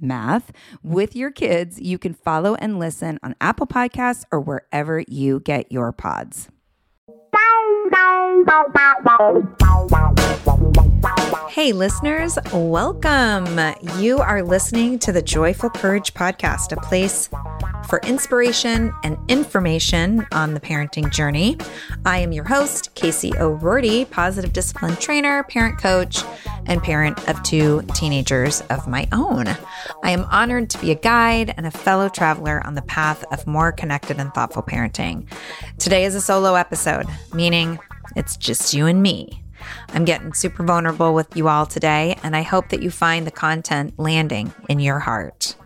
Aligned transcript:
math 0.00 0.52
with 0.82 1.14
your 1.14 1.30
kids. 1.30 1.80
You 1.80 1.98
can 1.98 2.14
follow 2.14 2.54
and 2.56 2.78
listen 2.78 3.18
on 3.22 3.34
Apple 3.40 3.66
Podcasts 3.66 4.24
or 4.32 4.40
wherever 4.40 5.04
you 5.08 5.40
get 5.40 5.70
your 5.70 5.92
pods. 5.92 6.48
Hey, 11.48 11.72
listeners, 11.72 12.38
welcome. 12.52 13.58
You 13.98 14.18
are 14.18 14.42
listening 14.42 14.98
to 15.00 15.12
the 15.12 15.22
Joyful 15.22 15.70
Courage 15.70 16.14
Podcast, 16.14 16.72
a 16.72 16.80
place 16.80 17.28
for 17.88 18.00
inspiration 18.00 18.92
and 19.02 19.18
information 19.28 20.26
on 20.32 20.54
the 20.54 20.60
parenting 20.60 21.10
journey. 21.10 21.56
I 22.04 22.18
am 22.18 22.32
your 22.32 22.44
host, 22.44 22.94
Casey 22.94 23.32
O'Rourke, 23.38 24.10
positive 24.10 24.52
discipline 24.52 24.96
trainer, 24.96 25.42
parent 25.44 25.78
coach, 25.78 26.22
and 26.66 26.82
parent 26.82 27.28
of 27.28 27.42
two 27.42 27.82
teenagers 27.94 28.60
of 28.70 28.86
my 28.86 29.08
own. 29.12 29.48
I 30.04 30.10
am 30.10 30.24
honored 30.30 30.70
to 30.70 30.78
be 30.78 30.90
a 30.90 30.96
guide 30.96 31.54
and 31.56 31.66
a 31.66 31.70
fellow 31.70 32.08
traveler 32.08 32.64
on 32.66 32.74
the 32.74 32.82
path 32.82 33.24
of 33.32 33.46
more 33.46 33.72
connected 33.72 34.18
and 34.18 34.32
thoughtful 34.34 34.62
parenting. 34.62 35.26
Today 35.78 36.04
is 36.04 36.14
a 36.14 36.20
solo 36.20 36.54
episode, 36.54 37.06
meaning 37.32 37.78
it's 38.16 38.36
just 38.36 38.74
you 38.74 38.86
and 38.86 39.02
me. 39.02 39.42
I'm 39.88 40.04
getting 40.04 40.32
super 40.32 40.62
vulnerable 40.64 41.14
with 41.14 41.36
you 41.36 41.48
all 41.48 41.66
today, 41.66 42.18
and 42.22 42.36
I 42.36 42.42
hope 42.42 42.68
that 42.70 42.82
you 42.82 42.90
find 42.90 43.26
the 43.26 43.30
content 43.30 43.98
landing 43.98 44.52
in 44.68 44.80
your 44.80 45.00
heart. 45.00 45.56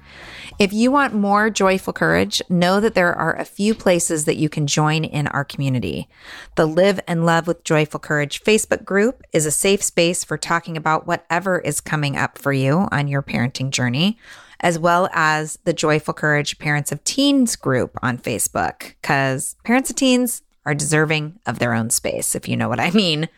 If 0.56 0.72
you 0.72 0.92
want 0.92 1.14
more 1.14 1.50
joyful 1.50 1.92
courage, 1.92 2.40
know 2.48 2.78
that 2.78 2.94
there 2.94 3.12
are 3.12 3.34
a 3.34 3.44
few 3.44 3.74
places 3.74 4.24
that 4.26 4.36
you 4.36 4.48
can 4.48 4.68
join 4.68 5.02
in 5.02 5.26
our 5.26 5.44
community. 5.44 6.08
The 6.54 6.66
Live 6.66 7.00
and 7.08 7.26
Love 7.26 7.48
with 7.48 7.64
Joyful 7.64 7.98
Courage 7.98 8.40
Facebook 8.44 8.84
group 8.84 9.24
is 9.32 9.46
a 9.46 9.50
safe 9.50 9.82
space 9.82 10.22
for 10.22 10.38
talking 10.38 10.76
about 10.76 11.08
whatever 11.08 11.58
is 11.58 11.80
coming 11.80 12.16
up 12.16 12.38
for 12.38 12.52
you 12.52 12.86
on 12.92 13.08
your 13.08 13.20
parenting 13.20 13.70
journey, 13.70 14.16
as 14.60 14.78
well 14.78 15.08
as 15.12 15.58
the 15.64 15.72
Joyful 15.72 16.14
Courage 16.14 16.56
Parents 16.60 16.92
of 16.92 17.02
Teens 17.02 17.56
group 17.56 17.98
on 18.00 18.16
Facebook, 18.16 18.94
because 19.02 19.56
parents 19.64 19.90
of 19.90 19.96
teens, 19.96 20.42
are 20.66 20.74
deserving 20.74 21.38
of 21.46 21.58
their 21.58 21.74
own 21.74 21.90
space, 21.90 22.34
if 22.34 22.48
you 22.48 22.56
know 22.56 22.68
what 22.68 22.80
I 22.80 22.90
mean. 22.90 23.28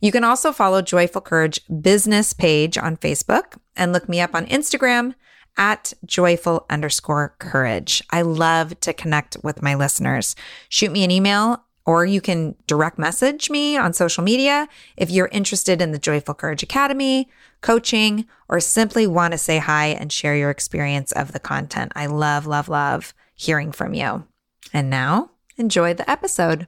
You 0.00 0.12
can 0.12 0.24
also 0.24 0.52
follow 0.52 0.82
Joyful 0.82 1.20
Courage 1.20 1.60
business 1.80 2.32
page 2.32 2.76
on 2.76 2.96
Facebook 2.96 3.58
and 3.76 3.92
look 3.92 4.08
me 4.08 4.20
up 4.20 4.34
on 4.34 4.46
Instagram 4.46 5.14
at 5.56 5.92
joyful 6.06 6.64
underscore 6.70 7.34
courage. 7.38 8.02
I 8.10 8.22
love 8.22 8.78
to 8.80 8.92
connect 8.92 9.36
with 9.42 9.62
my 9.62 9.74
listeners. 9.74 10.34
Shoot 10.68 10.92
me 10.92 11.04
an 11.04 11.10
email 11.10 11.62
or 11.84 12.04
you 12.04 12.20
can 12.20 12.54
direct 12.66 12.98
message 12.98 13.50
me 13.50 13.76
on 13.76 13.92
social 13.92 14.22
media 14.22 14.68
if 14.96 15.10
you're 15.10 15.28
interested 15.32 15.82
in 15.82 15.92
the 15.92 15.98
Joyful 15.98 16.34
Courage 16.34 16.62
Academy, 16.62 17.28
coaching, 17.60 18.26
or 18.48 18.60
simply 18.60 19.06
want 19.06 19.32
to 19.32 19.38
say 19.38 19.58
hi 19.58 19.88
and 19.88 20.12
share 20.12 20.36
your 20.36 20.50
experience 20.50 21.12
of 21.12 21.32
the 21.32 21.40
content. 21.40 21.92
I 21.96 22.06
love, 22.06 22.46
love, 22.46 22.68
love 22.68 23.14
hearing 23.34 23.72
from 23.72 23.94
you. 23.94 24.26
And 24.72 24.88
now, 24.88 25.30
enjoy 25.62 25.94
the 25.94 26.10
episode. 26.10 26.66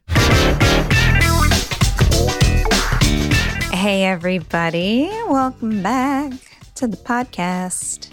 Hey, 3.72 4.04
everybody. 4.04 5.08
Welcome 5.26 5.82
back 5.82 6.32
to 6.76 6.86
the 6.86 6.96
podcast. 6.96 8.10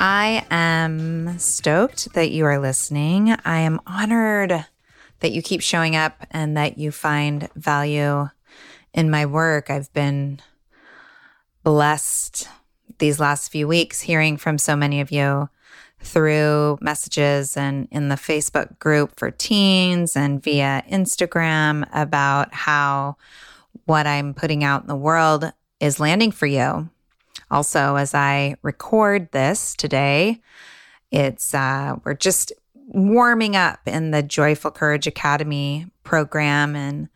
I 0.00 0.44
am 0.50 1.38
stoked 1.38 2.14
that 2.14 2.32
you 2.32 2.44
are 2.46 2.58
listening. 2.58 3.36
I 3.44 3.60
am 3.60 3.80
honored 3.86 4.66
that 5.20 5.30
you 5.30 5.40
keep 5.40 5.60
showing 5.60 5.94
up 5.94 6.26
and 6.32 6.56
that 6.56 6.78
you 6.78 6.90
find 6.90 7.48
value 7.54 8.28
in 8.92 9.08
my 9.08 9.24
work. 9.24 9.70
I've 9.70 9.92
been 9.92 10.40
blessed 11.62 12.48
these 12.98 13.20
last 13.20 13.52
few 13.52 13.68
weeks 13.68 14.00
hearing 14.00 14.36
from 14.36 14.58
so 14.58 14.74
many 14.74 15.00
of 15.00 15.12
you 15.12 15.48
through 16.02 16.78
messages 16.80 17.56
and 17.56 17.88
in 17.90 18.08
the 18.08 18.16
Facebook 18.16 18.78
group 18.78 19.18
for 19.18 19.30
teens 19.30 20.16
and 20.16 20.42
via 20.42 20.82
Instagram 20.90 21.88
about 21.92 22.52
how 22.52 23.16
what 23.86 24.06
I'm 24.06 24.34
putting 24.34 24.64
out 24.64 24.82
in 24.82 24.88
the 24.88 24.96
world 24.96 25.52
is 25.80 26.00
landing 26.00 26.30
for 26.30 26.46
you. 26.46 26.88
Also, 27.50 27.96
as 27.96 28.14
I 28.14 28.56
record 28.62 29.30
this 29.32 29.74
today, 29.74 30.40
it's 31.10 31.54
uh, 31.54 31.96
we're 32.04 32.14
just 32.14 32.52
warming 32.74 33.56
up 33.56 33.80
in 33.86 34.10
the 34.10 34.22
Joyful 34.22 34.70
Courage 34.70 35.06
Academy 35.06 35.86
program 36.02 36.76
and 36.76 37.08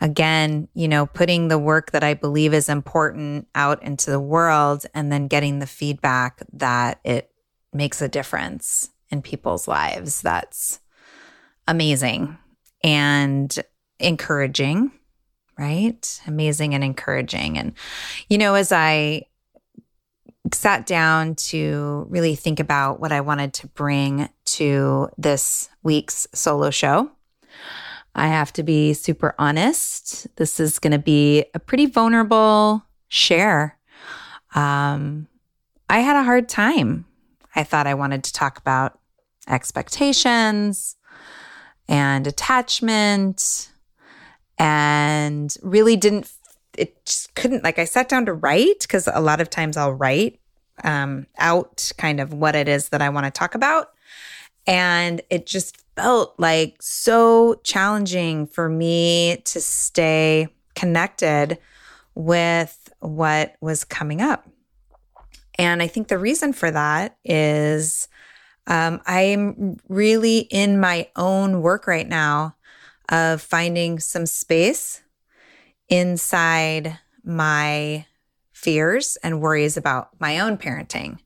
again, 0.00 0.68
you 0.74 0.88
know, 0.88 1.06
putting 1.06 1.48
the 1.48 1.58
work 1.58 1.92
that 1.92 2.04
I 2.04 2.14
believe 2.14 2.52
is 2.52 2.68
important 2.68 3.48
out 3.54 3.82
into 3.82 4.10
the 4.10 4.20
world 4.20 4.86
and 4.94 5.10
then 5.10 5.28
getting 5.28 5.58
the 5.58 5.66
feedback 5.66 6.42
that 6.52 7.00
it 7.04 7.30
makes 7.74 8.00
a 8.00 8.08
difference 8.08 8.90
in 9.10 9.22
people's 9.22 9.68
lives. 9.68 10.22
That's 10.22 10.80
amazing 11.66 12.38
and 12.82 13.56
encouraging, 13.98 14.92
right? 15.58 16.20
Amazing 16.26 16.74
and 16.74 16.84
encouraging. 16.84 17.58
And, 17.58 17.72
you 18.28 18.38
know, 18.38 18.54
as 18.54 18.72
I 18.72 19.26
sat 20.52 20.86
down 20.86 21.34
to 21.34 22.06
really 22.10 22.34
think 22.34 22.60
about 22.60 23.00
what 23.00 23.12
I 23.12 23.22
wanted 23.22 23.54
to 23.54 23.66
bring 23.68 24.28
to 24.44 25.08
this 25.16 25.70
week's 25.82 26.26
solo 26.34 26.70
show. 26.70 27.10
I 28.14 28.28
have 28.28 28.52
to 28.54 28.62
be 28.62 28.92
super 28.92 29.34
honest. 29.38 30.26
This 30.36 30.60
is 30.60 30.78
going 30.78 30.92
to 30.92 30.98
be 30.98 31.46
a 31.54 31.58
pretty 31.58 31.86
vulnerable 31.86 32.84
share. 33.08 33.78
Um, 34.54 35.26
I 35.88 36.00
had 36.00 36.16
a 36.16 36.22
hard 36.22 36.48
time. 36.48 37.06
I 37.54 37.64
thought 37.64 37.86
I 37.86 37.94
wanted 37.94 38.24
to 38.24 38.32
talk 38.32 38.58
about 38.58 38.98
expectations 39.48 40.96
and 41.88 42.26
attachment 42.26 43.70
and 44.58 45.54
really 45.62 45.96
didn't 45.96 46.30
it 46.76 47.04
just 47.06 47.34
couldn't 47.34 47.62
like 47.62 47.78
I 47.78 47.84
sat 47.84 48.08
down 48.08 48.26
to 48.26 48.32
write 48.32 48.80
because 48.80 49.08
a 49.12 49.20
lot 49.20 49.40
of 49.40 49.50
times 49.50 49.76
I'll 49.76 49.92
write 49.92 50.40
um, 50.82 51.26
out 51.38 51.92
kind 51.98 52.20
of 52.20 52.32
what 52.32 52.56
it 52.56 52.68
is 52.68 52.88
that 52.88 53.02
I 53.02 53.08
want 53.10 53.26
to 53.26 53.30
talk 53.30 53.54
about. 53.54 53.90
And 54.66 55.20
it 55.30 55.46
just 55.46 55.84
felt 55.94 56.34
like 56.38 56.76
so 56.80 57.60
challenging 57.62 58.46
for 58.46 58.68
me 58.68 59.42
to 59.44 59.60
stay 59.60 60.48
connected 60.74 61.58
with 62.14 62.92
what 63.00 63.56
was 63.60 63.84
coming 63.84 64.20
up. 64.20 64.48
And 65.58 65.82
I 65.82 65.86
think 65.86 66.08
the 66.08 66.18
reason 66.18 66.52
for 66.52 66.70
that 66.70 67.16
is 67.24 68.08
um, 68.66 69.00
I'm 69.06 69.78
really 69.88 70.38
in 70.50 70.80
my 70.80 71.08
own 71.16 71.62
work 71.62 71.86
right 71.86 72.08
now 72.08 72.56
of 73.08 73.42
finding 73.42 73.98
some 73.98 74.26
space 74.26 75.02
inside 75.88 76.98
my 77.22 78.06
fears 78.52 79.16
and 79.22 79.40
worries 79.40 79.76
about 79.76 80.08
my 80.18 80.38
own 80.38 80.56
parenting. 80.56 81.18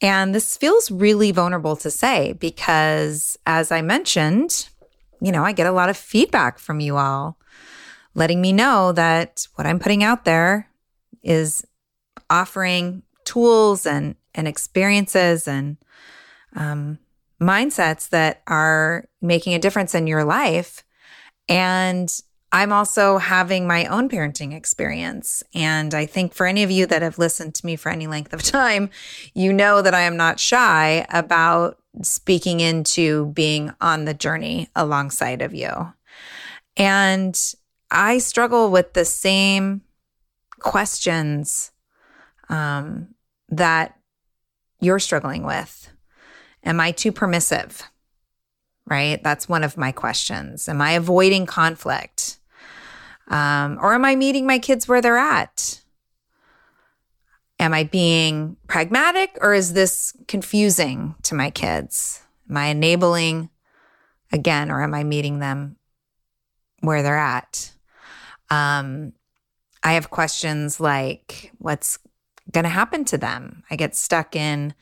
And 0.00 0.34
this 0.34 0.56
feels 0.56 0.90
really 0.90 1.32
vulnerable 1.32 1.76
to 1.76 1.90
say 1.90 2.32
because, 2.34 3.36
as 3.46 3.70
I 3.70 3.82
mentioned, 3.82 4.68
you 5.20 5.32
know, 5.32 5.44
I 5.44 5.52
get 5.52 5.66
a 5.66 5.72
lot 5.72 5.90
of 5.90 5.96
feedback 5.96 6.58
from 6.58 6.80
you 6.80 6.96
all 6.96 7.36
letting 8.14 8.40
me 8.40 8.52
know 8.52 8.92
that 8.92 9.46
what 9.54 9.66
I'm 9.66 9.78
putting 9.78 10.02
out 10.02 10.24
there 10.24 10.68
is 11.22 11.64
offering 12.30 13.02
tools 13.28 13.84
and, 13.84 14.16
and 14.34 14.48
experiences 14.48 15.46
and 15.46 15.76
um, 16.56 16.98
mindsets 17.40 18.08
that 18.08 18.42
are 18.46 19.06
making 19.20 19.54
a 19.54 19.58
difference 19.58 19.94
in 19.94 20.06
your 20.06 20.24
life. 20.24 20.82
And 21.48 22.10
I'm 22.50 22.72
also 22.72 23.18
having 23.18 23.66
my 23.66 23.84
own 23.86 24.08
parenting 24.08 24.54
experience. 24.54 25.42
And 25.54 25.92
I 25.92 26.06
think 26.06 26.32
for 26.32 26.46
any 26.46 26.62
of 26.62 26.70
you 26.70 26.86
that 26.86 27.02
have 27.02 27.18
listened 27.18 27.54
to 27.56 27.66
me 27.66 27.76
for 27.76 27.90
any 27.90 28.06
length 28.06 28.32
of 28.32 28.42
time, 28.60 28.88
you 29.34 29.52
know 29.52 29.82
that 29.82 29.94
I 29.94 30.00
am 30.00 30.16
not 30.16 30.40
shy 30.40 31.06
about 31.10 31.78
speaking 32.02 32.60
into 32.60 33.26
being 33.26 33.72
on 33.80 34.06
the 34.06 34.14
journey 34.14 34.68
alongside 34.74 35.42
of 35.42 35.54
you. 35.54 35.92
And 36.76 37.38
I 37.90 38.18
struggle 38.18 38.70
with 38.70 38.94
the 38.94 39.04
same 39.04 39.82
questions 40.58 41.72
um, 42.48 43.14
that 43.48 43.96
you're 44.80 44.98
struggling 44.98 45.44
with. 45.44 45.90
Am 46.64 46.80
I 46.80 46.92
too 46.92 47.12
permissive? 47.12 47.82
Right? 48.86 49.22
That's 49.22 49.48
one 49.48 49.64
of 49.64 49.76
my 49.76 49.92
questions. 49.92 50.68
Am 50.68 50.80
I 50.80 50.92
avoiding 50.92 51.46
conflict? 51.46 52.38
Um, 53.28 53.78
or 53.82 53.92
am 53.94 54.04
I 54.04 54.16
meeting 54.16 54.46
my 54.46 54.58
kids 54.58 54.88
where 54.88 55.02
they're 55.02 55.18
at? 55.18 55.82
Am 57.60 57.74
I 57.74 57.84
being 57.84 58.56
pragmatic 58.68 59.36
or 59.40 59.52
is 59.52 59.72
this 59.72 60.16
confusing 60.28 61.16
to 61.24 61.34
my 61.34 61.50
kids? 61.50 62.22
Am 62.48 62.56
I 62.56 62.66
enabling 62.66 63.50
again 64.32 64.70
or 64.70 64.82
am 64.82 64.94
I 64.94 65.04
meeting 65.04 65.40
them 65.40 65.76
where 66.80 67.02
they're 67.02 67.18
at? 67.18 67.72
Um, 68.48 69.12
I 69.82 69.92
have 69.92 70.10
questions 70.10 70.80
like 70.80 71.52
what's 71.58 71.98
going 72.50 72.64
to 72.64 72.70
happen 72.70 73.04
to 73.06 73.18
them? 73.18 73.62
I 73.70 73.76
get 73.76 73.96
stuck 73.96 74.34
in 74.34 74.74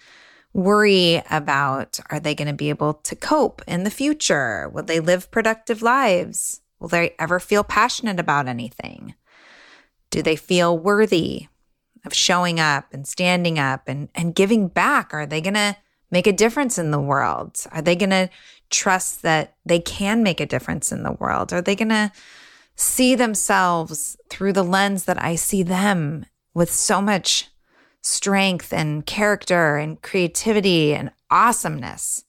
worry 0.57 1.23
about 1.31 2.01
are 2.11 2.19
they 2.19 2.35
going 2.35 2.49
to 2.49 2.55
be 2.55 2.71
able 2.71 2.95
to 2.95 3.15
cope 3.15 3.61
in 3.67 3.85
the 3.85 3.91
future? 3.91 4.71
Will 4.73 4.83
they 4.83 5.01
live 5.01 5.31
productive 5.31 5.83
lives? 5.83 6.63
Will 6.81 6.89
they 6.89 7.15
ever 7.19 7.39
feel 7.39 7.63
passionate 7.63 8.19
about 8.19 8.49
anything? 8.49 9.15
Do 10.11 10.23
they 10.23 10.37
feel 10.37 10.79
worthy 10.79 11.49
of 12.07 12.15
showing 12.15 12.59
up 12.59 12.87
and 12.93 13.07
standing 13.07 13.59
up 13.59 13.87
and, 13.87 14.09
and 14.15 14.35
giving 14.35 14.69
back? 14.69 15.13
Are 15.13 15.27
they 15.27 15.43
going 15.43 15.55
to 15.55 15.77
make 16.11 16.27
a 16.27 16.33
difference 16.33 16.79
in 16.79 16.91
the 16.91 17.01
world? 17.01 17.59
Are 17.73 17.83
they 17.83 17.97
going 17.97 18.11
to 18.11 18.31
trust 18.71 19.23
that 19.23 19.57
they 19.67 19.79
can 19.79 20.23
make 20.23 20.41
a 20.41 20.47
difference 20.47 20.91
in 20.91 21.03
the 21.03 21.13
world? 21.13 21.53
Are 21.53 21.63
they 21.63 21.77
going 21.77 21.91
to 21.91 22.13
see 22.77 23.15
themselves 23.15 24.17
through 24.31 24.55
the 24.55 24.65
lens 24.65 25.05
that 25.05 25.23
I 25.23 25.35
see 25.35 25.63
them 25.63 26.25
with 26.55 26.71
so 26.73 27.03
much 27.03 27.51
strength 28.03 28.73
and 28.73 29.05
character 29.05 29.77
and 29.77 30.01
creativity 30.01 30.95
and 30.95 31.11
awesomeness 31.31 32.25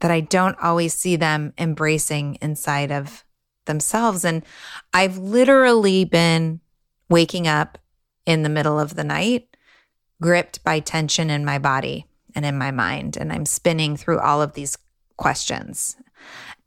that 0.00 0.10
I 0.10 0.20
don't 0.20 0.58
always 0.60 0.94
see 0.94 1.16
them 1.16 1.52
embracing 1.58 2.38
inside 2.42 2.92
of 2.92 3.24
themselves. 3.64 4.24
And 4.24 4.44
I've 4.92 5.18
literally 5.18 6.04
been 6.04 6.60
waking 7.08 7.46
up 7.46 7.78
in 8.24 8.42
the 8.42 8.48
middle 8.48 8.78
of 8.78 8.94
the 8.94 9.04
night, 9.04 9.56
gripped 10.20 10.62
by 10.64 10.80
tension 10.80 11.30
in 11.30 11.44
my 11.44 11.58
body 11.58 12.06
and 12.34 12.44
in 12.44 12.58
my 12.58 12.70
mind. 12.70 13.16
And 13.16 13.32
I'm 13.32 13.46
spinning 13.46 13.96
through 13.96 14.18
all 14.18 14.42
of 14.42 14.54
these 14.54 14.76
questions. 15.16 15.96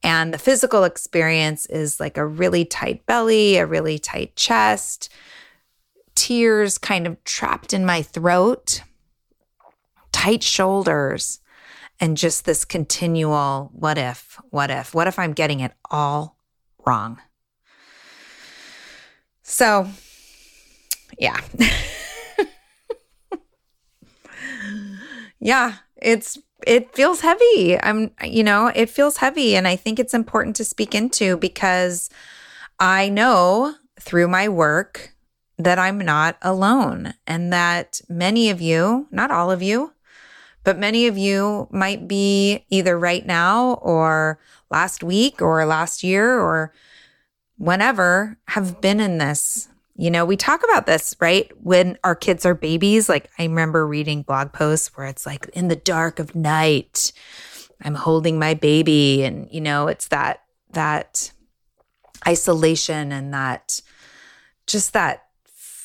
And 0.02 0.34
the 0.34 0.38
physical 0.38 0.86
experience 0.86 1.66
is 1.66 2.00
like 2.00 2.18
a 2.18 2.26
really 2.26 2.64
tight 2.64 3.06
belly, 3.06 3.58
a 3.58 3.66
really 3.66 4.00
tight 4.00 4.36
chest, 4.36 5.10
tears 6.20 6.78
kind 6.78 7.08
of 7.08 7.24
trapped 7.24 7.74
in 7.74 7.86
my 7.86 8.02
throat, 8.02 8.82
tight 10.12 10.44
shoulders, 10.44 11.40
and 11.98 12.18
just 12.18 12.44
this 12.44 12.66
continual 12.66 13.72
what 13.74 13.98
if, 13.98 14.38
what 14.50 14.70
if, 14.70 14.94
what 14.94 15.08
if 15.08 15.18
I'm 15.18 15.32
getting 15.32 15.62
it 15.62 15.72
all 15.90 16.36
wrong? 16.86 17.22
So, 19.44 19.88
yeah. 21.18 21.40
yeah, 25.40 25.76
it's 25.96 26.38
it 26.68 26.94
feels 26.94 27.22
heavy. 27.22 27.82
I'm 27.82 28.12
you 28.26 28.44
know, 28.44 28.68
it 28.76 28.90
feels 28.90 29.16
heavy 29.18 29.56
and 29.56 29.70
I 29.70 29.78
think 29.78 30.00
it's 30.00 30.14
important 30.14 30.58
to 30.58 30.66
speak 30.66 30.94
into 30.94 31.38
because 31.38 32.10
I 32.78 33.08
know 33.08 33.76
through 34.02 34.28
my 34.28 34.50
work 34.50 35.14
that 35.60 35.78
I'm 35.78 36.00
not 36.00 36.38
alone 36.42 37.14
and 37.28 37.52
that 37.52 38.02
many 38.08 38.50
of 38.50 38.62
you, 38.62 39.08
not 39.12 39.30
all 39.30 39.52
of 39.52 39.62
you, 39.62 39.94
but 40.64 40.80
many 40.80 41.06
of 41.06 41.18
you 41.18 41.68
might 41.70 42.08
be 42.08 42.66
either 42.70 42.98
right 42.98 43.26
now 43.26 43.74
or 43.76 44.40
last 44.72 45.04
week 45.04 45.42
or 45.42 45.66
last 45.66 46.02
year 46.02 46.40
or 46.40 46.74
whenever 47.58 48.38
have 48.48 48.80
been 48.80 49.02
in 49.02 49.18
this. 49.18 49.68
You 49.98 50.10
know, 50.10 50.24
we 50.24 50.38
talk 50.38 50.64
about 50.64 50.86
this, 50.86 51.14
right? 51.20 51.52
When 51.62 51.98
our 52.06 52.16
kids 52.16 52.46
are 52.46 52.56
babies. 52.56 53.10
Like, 53.10 53.30
I 53.38 53.44
remember 53.44 53.86
reading 53.86 54.22
blog 54.22 54.54
posts 54.54 54.96
where 54.96 55.08
it's 55.08 55.26
like, 55.26 55.50
in 55.50 55.68
the 55.68 55.76
dark 55.76 56.20
of 56.20 56.36
night, 56.36 57.12
I'm 57.84 57.96
holding 57.96 58.40
my 58.40 58.54
baby. 58.54 59.24
And, 59.24 59.50
you 59.52 59.60
know, 59.60 59.90
it's 59.90 60.08
that, 60.08 60.44
that 60.72 61.34
isolation 62.26 63.12
and 63.12 63.34
that, 63.34 63.82
just 64.68 64.94
that 64.94 65.26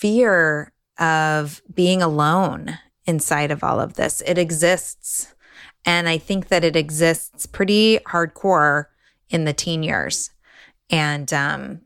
fear 0.05 0.71
of 0.99 1.63
being 1.75 2.03
alone 2.03 2.79
inside 3.07 3.51
of 3.51 3.65
all 3.65 3.81
of 3.81 3.95
this. 3.95 4.23
It 4.27 4.37
exists. 4.37 5.35
And 5.87 6.11
I 6.11 6.19
think 6.19 6.49
that 6.49 6.63
it 6.63 6.77
exists 6.77 7.47
pretty 7.47 8.01
hardcore 8.01 8.89
in 9.31 9.47
the 9.47 9.55
teen 9.55 9.83
years. 9.83 10.29
And 10.91 11.33
um 11.33 11.81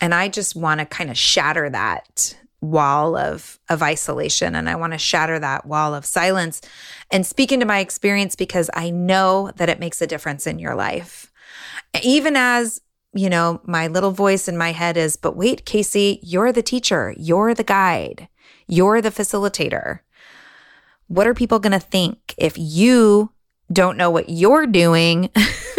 and 0.00 0.14
I 0.14 0.28
just 0.28 0.56
want 0.56 0.80
to 0.80 0.86
kind 0.86 1.10
of 1.10 1.18
shatter 1.18 1.68
that 1.68 2.34
wall 2.62 3.14
of 3.14 3.60
of 3.68 3.82
isolation 3.82 4.54
and 4.54 4.66
I 4.66 4.76
want 4.76 4.94
to 4.94 4.98
shatter 4.98 5.38
that 5.38 5.66
wall 5.66 5.94
of 5.94 6.06
silence 6.06 6.62
and 7.10 7.26
speak 7.26 7.52
into 7.52 7.66
my 7.66 7.80
experience 7.80 8.34
because 8.34 8.70
I 8.72 8.88
know 8.88 9.50
that 9.56 9.68
it 9.68 9.78
makes 9.78 10.00
a 10.00 10.06
difference 10.06 10.46
in 10.46 10.58
your 10.58 10.74
life. 10.74 11.30
Even 12.02 12.34
as 12.34 12.80
you 13.14 13.30
know, 13.30 13.60
my 13.64 13.86
little 13.86 14.10
voice 14.10 14.48
in 14.48 14.56
my 14.56 14.72
head 14.72 14.96
is, 14.96 15.16
but 15.16 15.36
wait, 15.36 15.64
Casey, 15.64 16.20
you're 16.22 16.52
the 16.52 16.62
teacher, 16.62 17.14
you're 17.16 17.54
the 17.54 17.64
guide, 17.64 18.28
you're 18.66 19.00
the 19.00 19.10
facilitator. 19.10 20.00
What 21.08 21.26
are 21.26 21.34
people 21.34 21.58
going 21.58 21.72
to 21.72 21.80
think 21.80 22.34
if 22.36 22.58
you 22.58 23.30
don't 23.72 23.96
know 23.96 24.10
what 24.10 24.28
you're 24.28 24.66
doing? 24.66 25.30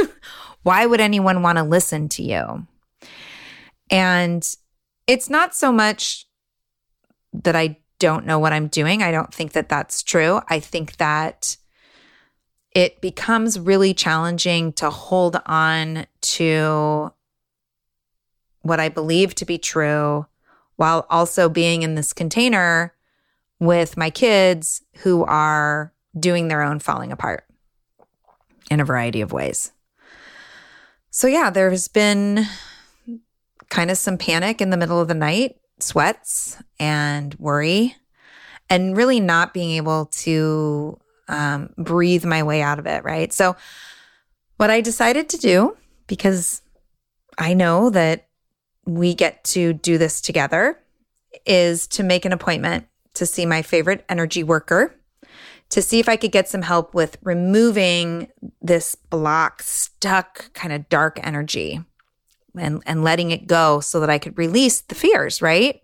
Why 0.63 0.85
would 0.85 1.01
anyone 1.01 1.41
want 1.41 1.57
to 1.57 1.63
listen 1.63 2.09
to 2.09 2.23
you? 2.23 2.67
And 3.89 4.47
it's 5.05 5.29
not 5.29 5.55
so 5.55 5.71
much 5.71 6.27
that 7.33 7.55
I 7.55 7.77
don't 7.99 8.25
know 8.25 8.39
what 8.39 8.53
I'm 8.53 8.67
doing. 8.67 9.01
I 9.01 9.11
don't 9.11 9.33
think 9.33 9.53
that 9.53 9.69
that's 9.69 10.03
true. 10.03 10.41
I 10.49 10.59
think 10.59 10.97
that 10.97 11.57
it 12.73 13.01
becomes 13.01 13.59
really 13.59 13.93
challenging 13.93 14.73
to 14.73 14.89
hold 14.89 15.39
on 15.45 16.05
to 16.21 17.11
what 18.67 18.79
I 18.79 18.89
believe 18.89 19.33
to 19.35 19.45
be 19.45 19.57
true 19.57 20.25
while 20.75 21.05
also 21.09 21.49
being 21.49 21.81
in 21.83 21.95
this 21.95 22.13
container 22.13 22.93
with 23.59 23.97
my 23.97 24.09
kids 24.09 24.83
who 24.97 25.23
are 25.23 25.93
doing 26.17 26.47
their 26.47 26.61
own 26.61 26.79
falling 26.79 27.11
apart 27.11 27.45
in 28.69 28.79
a 28.79 28.85
variety 28.85 29.21
of 29.21 29.31
ways. 29.31 29.71
So, 31.09 31.27
yeah, 31.27 31.49
there's 31.49 31.87
been 31.87 32.45
kind 33.69 33.89
of 33.89 33.97
some 33.97 34.17
panic 34.17 34.61
in 34.61 34.69
the 34.69 34.77
middle 34.77 35.01
of 35.01 35.07
the 35.07 35.13
night, 35.13 35.57
sweats 35.79 36.61
and 36.79 37.33
worry, 37.35 37.95
and 38.69 38.95
really 38.95 39.19
not 39.19 39.53
being 39.53 39.71
able 39.71 40.05
to 40.07 40.99
um, 41.27 41.73
breathe 41.77 42.23
my 42.23 42.43
way 42.43 42.61
out 42.61 42.79
of 42.79 42.85
it. 42.85 43.03
Right. 43.03 43.33
So, 43.33 43.55
what 44.57 44.69
I 44.69 44.81
decided 44.81 45.29
to 45.29 45.37
do, 45.37 45.77
because 46.07 46.61
I 47.37 47.53
know 47.53 47.89
that 47.91 48.26
we 48.87 49.13
get 49.13 49.43
to 49.43 49.73
do 49.73 49.97
this 49.97 50.21
together 50.21 50.79
is 51.45 51.85
to 51.87 52.03
make 52.03 52.25
an 52.25 52.33
appointment 52.33 52.87
to 53.13 53.25
see 53.25 53.45
my 53.45 53.61
favorite 53.61 54.03
energy 54.09 54.43
worker 54.43 54.97
to 55.69 55.81
see 55.81 55.99
if 55.99 56.07
I 56.07 56.15
could 56.15 56.31
get 56.31 56.47
some 56.47 56.61
help 56.61 56.93
with 56.93 57.17
removing 57.21 58.29
this 58.61 58.95
block, 58.95 59.61
stuck, 59.61 60.53
kind 60.53 60.71
of 60.71 60.87
dark 60.89 61.19
energy 61.23 61.81
and, 62.57 62.81
and 62.85 63.03
letting 63.03 63.31
it 63.31 63.47
go 63.47 63.81
so 63.81 63.99
that 63.99 64.09
I 64.09 64.17
could 64.17 64.37
release 64.37 64.81
the 64.81 64.95
fears, 64.95 65.41
right? 65.41 65.81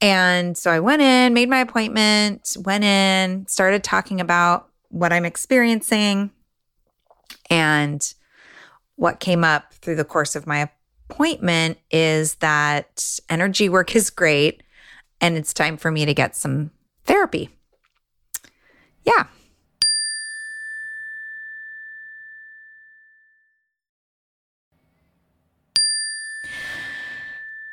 And 0.00 0.56
so 0.58 0.70
I 0.70 0.80
went 0.80 1.00
in, 1.00 1.32
made 1.32 1.48
my 1.48 1.60
appointment, 1.60 2.56
went 2.62 2.84
in, 2.84 3.46
started 3.46 3.82
talking 3.82 4.20
about 4.20 4.68
what 4.90 5.12
I'm 5.12 5.24
experiencing. 5.24 6.30
And 7.50 8.14
what 8.96 9.20
came 9.20 9.44
up 9.44 9.74
through 9.74 9.96
the 9.96 10.04
course 10.04 10.36
of 10.36 10.46
my 10.46 10.70
appointment 11.08 11.78
is 11.90 12.36
that 12.36 13.20
energy 13.28 13.68
work 13.68 13.94
is 13.94 14.10
great 14.10 14.62
and 15.20 15.36
it's 15.36 15.52
time 15.52 15.76
for 15.76 15.90
me 15.90 16.04
to 16.04 16.14
get 16.14 16.36
some 16.36 16.70
therapy. 17.04 17.50
Yeah. 19.04 19.24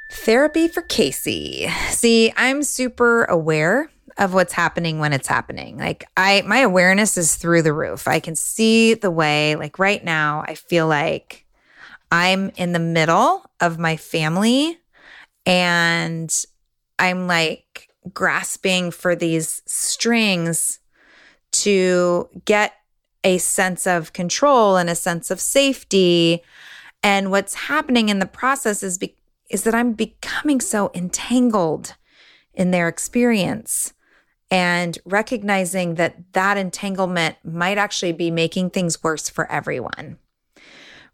Therapy 0.09 0.67
for 0.67 0.81
Casey. 0.83 1.67
See, 1.89 2.31
I'm 2.37 2.63
super 2.63 3.23
aware 3.25 3.89
of 4.17 4.33
what's 4.33 4.53
happening 4.53 4.99
when 4.99 5.13
it's 5.13 5.27
happening. 5.27 5.77
Like 5.77 6.05
I 6.15 6.43
my 6.45 6.59
awareness 6.59 7.17
is 7.17 7.35
through 7.35 7.63
the 7.63 7.73
roof. 7.73 8.07
I 8.07 8.19
can 8.19 8.35
see 8.35 8.93
the 8.93 9.09
way 9.09 9.55
like 9.55 9.79
right 9.79 10.03
now 10.03 10.43
I 10.47 10.55
feel 10.55 10.87
like 10.87 11.45
I'm 12.11 12.51
in 12.57 12.73
the 12.73 12.79
middle 12.79 13.45
of 13.59 13.79
my 13.79 13.95
family 13.95 14.77
and 15.45 16.45
I'm 16.99 17.27
like 17.27 17.89
grasping 18.13 18.91
for 18.91 19.15
these 19.15 19.61
strings 19.65 20.79
to 21.51 22.29
get 22.45 22.73
a 23.23 23.37
sense 23.37 23.85
of 23.87 24.13
control 24.13 24.77
and 24.77 24.89
a 24.89 24.95
sense 24.95 25.31
of 25.31 25.39
safety. 25.39 26.41
And 27.03 27.31
what's 27.31 27.53
happening 27.53 28.09
in 28.09 28.19
the 28.19 28.25
process 28.25 28.83
is 28.83 28.97
be- 28.97 29.15
is 29.49 29.63
that 29.63 29.75
I'm 29.75 29.93
becoming 29.93 30.61
so 30.61 30.91
entangled 30.93 31.95
in 32.53 32.71
their 32.71 32.87
experience 32.87 33.93
and 34.49 34.97
recognizing 35.05 35.95
that 35.95 36.33
that 36.33 36.57
entanglement 36.57 37.37
might 37.43 37.77
actually 37.77 38.11
be 38.13 38.31
making 38.31 38.69
things 38.69 39.03
worse 39.03 39.29
for 39.29 39.49
everyone. 39.51 40.17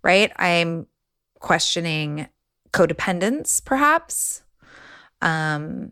Right? 0.08 0.32
I'm 0.38 0.88
questioning 1.40 2.28
codependence 2.72 3.64
perhaps. 3.64 4.42
Um 5.22 5.92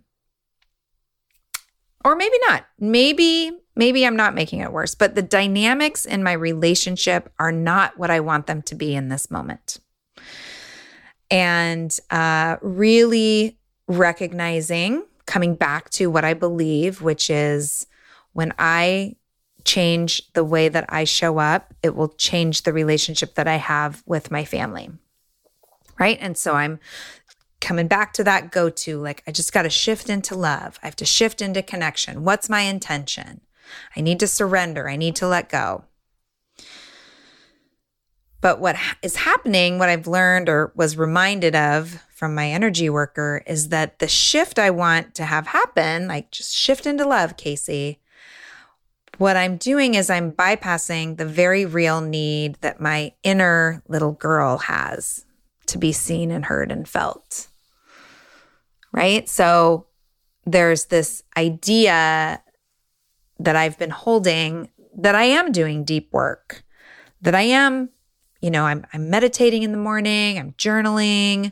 or 2.06 2.16
maybe 2.16 2.38
not. 2.48 2.66
Maybe 2.80 3.52
maybe 3.76 4.06
I'm 4.06 4.16
not 4.16 4.36
making 4.36 4.60
it 4.60 4.72
worse, 4.72 4.96
but 4.96 5.16
the 5.16 5.22
dynamics 5.22 6.06
in 6.06 6.24
my 6.24 6.34
relationship 6.34 7.32
are 7.40 7.52
not 7.52 7.98
what 7.98 8.10
I 8.10 8.20
want 8.22 8.48
them 8.48 8.62
to 8.64 8.76
be 8.76 8.96
in 8.96 9.10
this 9.10 9.30
moment. 9.30 9.80
And 11.30 11.96
uh, 12.12 12.58
really 12.62 13.58
recognizing 13.88 15.04
coming 15.26 15.56
back 15.56 15.90
to 15.90 16.08
what 16.08 16.24
I 16.24 16.34
believe, 16.34 17.02
which 17.02 17.30
is 17.30 17.88
when 18.34 18.54
I 18.60 19.16
change 19.66 20.32
the 20.34 20.44
way 20.44 20.70
that 20.70 20.86
I 20.90 21.04
show 21.04 21.40
up, 21.40 21.74
it 21.84 21.96
will 21.96 22.10
change 22.10 22.62
the 22.62 22.74
relationship 22.74 23.36
that 23.36 23.48
I 23.48 23.56
have 23.56 24.04
with 24.06 24.32
my 24.32 24.46
family. 24.46 24.90
Right. 26.00 26.18
And 26.22 26.38
so 26.38 26.54
I'm 26.54 26.80
coming 27.62 27.88
back 27.88 28.14
to 28.14 28.24
that 28.24 28.52
go 28.52 28.70
to 28.70 29.00
like, 29.00 29.24
I 29.28 29.32
just 29.32 29.52
got 29.52 29.64
to 29.64 29.70
shift 29.70 30.10
into 30.10 30.36
love. 30.36 30.80
I 30.84 30.88
have 30.88 30.96
to 30.98 31.06
shift 31.06 31.42
into 31.42 31.64
connection. 31.64 32.24
What's 32.24 32.50
my 32.50 32.62
intention? 32.62 33.42
I 33.96 34.02
need 34.02 34.20
to 34.20 34.28
surrender. 34.28 34.88
I 34.88 34.96
need 34.96 35.16
to 35.18 35.28
let 35.28 35.50
go. 35.50 35.86
But 38.42 38.60
what 38.60 38.76
is 39.02 39.16
happening, 39.16 39.80
what 39.80 39.90
I've 39.90 40.06
learned 40.06 40.50
or 40.50 40.72
was 40.76 40.98
reminded 40.98 41.56
of 41.56 42.04
from 42.14 42.36
my 42.36 42.52
energy 42.52 42.90
worker 42.90 43.42
is 43.48 43.70
that 43.70 43.98
the 43.98 44.08
shift 44.08 44.60
I 44.60 44.70
want 44.70 45.16
to 45.16 45.26
have 45.26 45.48
happen, 45.48 46.08
like 46.08 46.30
just 46.30 46.54
shift 46.56 46.86
into 46.86 47.08
love, 47.08 47.38
Casey, 47.38 48.00
what 49.18 49.38
I'm 49.38 49.58
doing 49.58 49.96
is 49.96 50.10
I'm 50.10 50.32
bypassing 50.32 51.18
the 51.18 51.26
very 51.26 51.66
real 51.66 52.02
need 52.02 52.56
that 52.62 52.82
my 52.82 53.14
inner 53.24 53.82
little 53.88 54.14
girl 54.14 54.58
has 54.60 55.26
to 55.68 55.78
be 55.78 55.92
seen 55.92 56.32
and 56.32 56.46
heard 56.46 56.72
and 56.72 56.88
felt. 56.88 57.48
Right? 58.92 59.28
So 59.28 59.88
there's 60.46 60.86
this 60.86 61.24
idea 61.36 62.42
that 63.40 63.56
I've 63.56 63.78
been 63.78 63.90
holding 63.90 64.70
that 64.98 65.16
I 65.16 65.24
am 65.24 65.52
doing 65.52 65.84
deep 65.84 66.14
work, 66.14 66.64
that 67.22 67.36
I 67.36 67.42
am 67.42 67.90
you 68.46 68.52
know, 68.52 68.66
I'm, 68.66 68.86
I'm 68.94 69.10
meditating 69.10 69.64
in 69.64 69.72
the 69.72 69.78
morning, 69.80 70.38
I'm 70.38 70.52
journaling, 70.52 71.52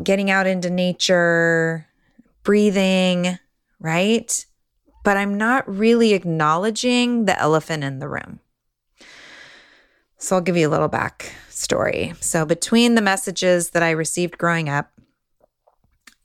getting 0.00 0.30
out 0.30 0.46
into 0.46 0.70
nature, 0.70 1.88
breathing, 2.44 3.40
right? 3.80 4.46
But 5.04 5.16
I'm 5.16 5.38
not 5.38 5.68
really 5.68 6.12
acknowledging 6.14 7.26
the 7.26 7.38
elephant 7.38 7.84
in 7.84 8.00
the 8.00 8.08
room. 8.08 8.40
So 10.18 10.36
I'll 10.36 10.42
give 10.42 10.56
you 10.56 10.66
a 10.66 10.70
little 10.70 10.88
back 10.88 11.34
story. 11.50 12.14
So 12.20 12.44
between 12.44 12.94
the 12.94 13.02
messages 13.02 13.70
that 13.70 13.82
I 13.82 13.90
received 13.90 14.38
growing 14.38 14.68
up 14.68 14.90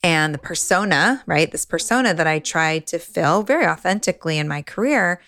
and 0.01 0.33
the 0.33 0.39
persona, 0.39 1.21
right? 1.25 1.51
This 1.51 1.65
persona 1.65 2.13
that 2.13 2.25
I 2.25 2.39
tried 2.39 2.87
to 2.87 2.99
fill 2.99 3.43
very 3.43 3.65
authentically 3.67 4.37
in 4.37 4.47
my 4.47 4.61
career, 4.61 5.21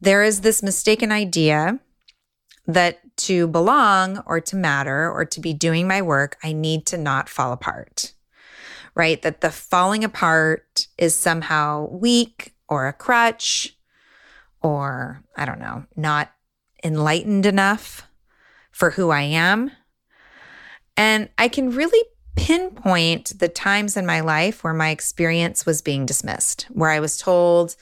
there 0.00 0.22
is 0.22 0.42
this 0.42 0.62
mistaken 0.62 1.10
idea 1.10 1.80
that 2.66 3.00
to 3.16 3.48
belong 3.48 4.22
or 4.26 4.40
to 4.40 4.56
matter 4.56 5.10
or 5.10 5.24
to 5.24 5.40
be 5.40 5.54
doing 5.54 5.88
my 5.88 6.02
work, 6.02 6.36
I 6.42 6.52
need 6.52 6.84
to 6.86 6.98
not 6.98 7.28
fall 7.28 7.52
apart, 7.52 8.12
right? 8.94 9.20
That 9.22 9.40
the 9.40 9.50
falling 9.50 10.04
apart 10.04 10.86
is 10.98 11.14
somehow 11.14 11.88
weak 11.90 12.54
or 12.68 12.86
a 12.86 12.92
crutch 12.92 13.76
or, 14.62 15.22
I 15.36 15.44
don't 15.44 15.60
know, 15.60 15.84
not 15.96 16.32
enlightened 16.82 17.46
enough 17.46 18.06
for 18.70 18.90
who 18.90 19.10
I 19.10 19.22
am. 19.22 19.70
And 20.96 21.28
I 21.38 21.48
can 21.48 21.70
really 21.70 22.04
pinpoint 22.36 23.38
the 23.38 23.48
times 23.48 23.96
in 23.96 24.06
my 24.06 24.20
life 24.20 24.62
where 24.62 24.74
my 24.74 24.90
experience 24.90 25.66
was 25.66 25.82
being 25.82 26.06
dismissed, 26.06 26.66
where 26.70 26.90
I 26.90 27.00
was 27.00 27.18
told 27.18 27.76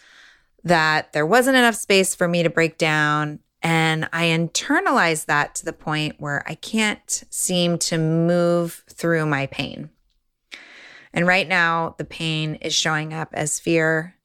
that 0.64 1.12
there 1.12 1.26
wasn't 1.26 1.56
enough 1.56 1.76
space 1.76 2.14
for 2.14 2.26
me 2.26 2.42
to 2.42 2.50
break 2.50 2.78
down 2.78 3.40
and 3.62 4.08
I 4.12 4.26
internalized 4.26 5.26
that 5.26 5.54
to 5.56 5.64
the 5.64 5.72
point 5.72 6.16
where 6.18 6.44
I 6.46 6.54
can't 6.54 7.24
seem 7.30 7.78
to 7.78 7.98
move 7.98 8.84
through 8.88 9.26
my 9.26 9.46
pain. 9.46 9.90
And 11.12 11.26
right 11.26 11.48
now, 11.48 11.94
the 11.98 12.04
pain 12.04 12.56
is 12.56 12.74
showing 12.74 13.14
up 13.14 13.30
as 13.32 13.58
fear 13.58 14.15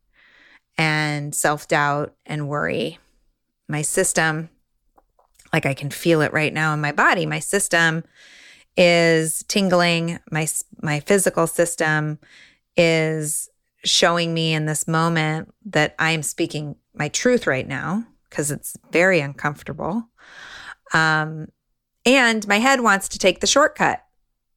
and 0.82 1.36
self 1.36 1.68
doubt 1.68 2.16
and 2.26 2.50
worry. 2.50 2.98
My 3.70 3.84
system, 3.84 4.50
like 5.54 5.68
I 5.68 5.76
can 5.76 5.92
feel 5.92 6.22
it 6.22 6.34
right 6.34 6.52
now 6.52 6.74
in 6.74 6.82
my 6.82 6.92
body, 6.92 7.28
my 7.28 7.38
system 7.38 8.04
is 8.76 9.46
tingling. 9.48 10.18
My, 10.32 10.48
my 10.82 11.00
physical 11.02 11.46
system 11.46 12.18
is 12.76 13.48
showing 13.86 14.34
me 14.34 14.56
in 14.56 14.66
this 14.66 14.88
moment 14.88 15.54
that 15.66 15.94
I 16.00 16.12
am 16.12 16.24
speaking 16.24 16.76
my 16.96 17.10
truth 17.10 17.46
right 17.46 17.68
now 17.68 18.04
because 18.28 18.50
it's 18.50 18.76
very 18.92 19.20
uncomfortable. 19.20 20.10
Um, 20.96 21.50
and 22.08 22.48
my 22.48 22.58
head 22.58 22.82
wants 22.82 23.08
to 23.10 23.20
take 23.20 23.40
the 23.40 23.48
shortcut. 23.48 24.04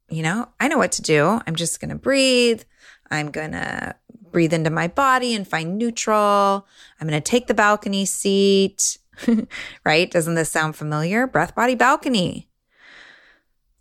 You 0.08 0.22
know, 0.22 0.48
I 0.58 0.68
know 0.68 0.78
what 0.78 0.92
to 0.92 1.02
do. 1.02 1.42
I'm 1.46 1.54
just 1.54 1.80
going 1.80 1.90
to 1.90 1.96
breathe. 1.96 2.62
I'm 3.10 3.30
going 3.30 3.52
to 3.52 3.94
breathe 4.34 4.52
into 4.52 4.68
my 4.68 4.88
body 4.88 5.34
and 5.34 5.48
find 5.48 5.78
neutral. 5.78 6.66
I'm 7.00 7.08
going 7.08 7.18
to 7.18 7.30
take 7.30 7.46
the 7.46 7.54
balcony 7.54 8.04
seat. 8.04 8.98
right? 9.84 10.10
Doesn't 10.10 10.34
this 10.34 10.50
sound 10.50 10.76
familiar? 10.76 11.26
Breath 11.26 11.54
body 11.54 11.74
balcony. 11.74 12.48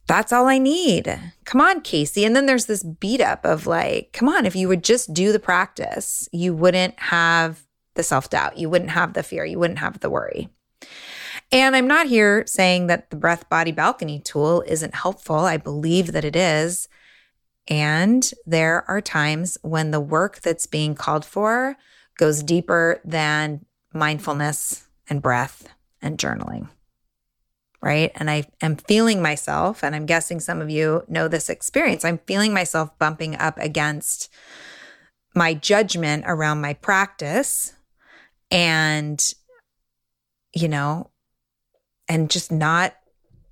That's 0.07 0.31
all 0.31 0.47
I 0.47 0.59
need. 0.59 1.19
Come 1.43 1.59
on, 1.59 1.81
Casey. 1.81 2.23
And 2.23 2.35
then 2.35 2.45
there's 2.45 2.67
this 2.67 2.83
beat 2.83 3.19
up 3.19 3.43
of 3.45 3.65
like, 3.65 4.13
come 4.13 4.29
on, 4.29 4.45
if 4.45 4.55
you 4.55 4.67
would 4.67 4.83
just 4.83 5.13
do 5.13 5.31
the 5.31 5.39
practice, 5.39 6.29
you 6.31 6.53
wouldn't 6.53 6.99
have 6.99 7.65
the 7.95 8.03
self 8.03 8.29
doubt. 8.29 8.57
You 8.57 8.69
wouldn't 8.69 8.91
have 8.91 9.13
the 9.13 9.23
fear. 9.23 9.43
You 9.43 9.59
wouldn't 9.59 9.79
have 9.79 9.99
the 9.99 10.09
worry. 10.09 10.49
And 11.51 11.75
I'm 11.75 11.87
not 11.87 12.07
here 12.07 12.45
saying 12.47 12.87
that 12.87 13.09
the 13.09 13.15
breath 13.15 13.47
body 13.49 13.71
balcony 13.71 14.19
tool 14.19 14.63
isn't 14.67 14.95
helpful. 14.95 15.37
I 15.37 15.57
believe 15.57 16.11
that 16.11 16.25
it 16.25 16.35
is. 16.35 16.87
And 17.67 18.29
there 18.45 18.83
are 18.89 19.01
times 19.01 19.57
when 19.61 19.91
the 19.91 19.99
work 19.99 20.41
that's 20.41 20.65
being 20.65 20.95
called 20.95 21.23
for 21.23 21.77
goes 22.17 22.43
deeper 22.43 22.99
than 23.05 23.65
mindfulness 23.93 24.87
and 25.09 25.21
breath 25.21 25.69
and 26.01 26.17
journaling. 26.17 26.69
Right. 27.81 28.11
And 28.15 28.29
I 28.29 28.45
am 28.61 28.77
feeling 28.77 29.21
myself, 29.21 29.83
and 29.83 29.93
I'm 29.93 30.05
guessing 30.05 30.39
some 30.39 30.61
of 30.61 30.69
you 30.69 31.03
know 31.09 31.27
this 31.27 31.49
experience. 31.49 32.05
I'm 32.05 32.19
feeling 32.19 32.53
myself 32.53 32.97
bumping 32.97 33.35
up 33.35 33.57
against 33.57 34.29
my 35.35 35.53
judgment 35.53 36.23
around 36.25 36.61
my 36.61 36.75
practice 36.75 37.73
and 38.51 39.33
you 40.53 40.67
know 40.67 41.09
and 42.07 42.29
just 42.29 42.51
not 42.51 42.95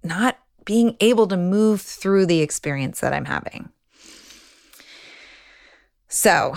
not 0.03 0.38
being 0.63 0.96
able 1.00 1.27
to 1.27 1.38
move 1.38 1.82
through 1.82 2.25
the 2.25 2.41
experience 2.41 3.00
that 3.00 3.13
I'm 3.13 3.25
having. 3.25 3.70
So 6.13 6.56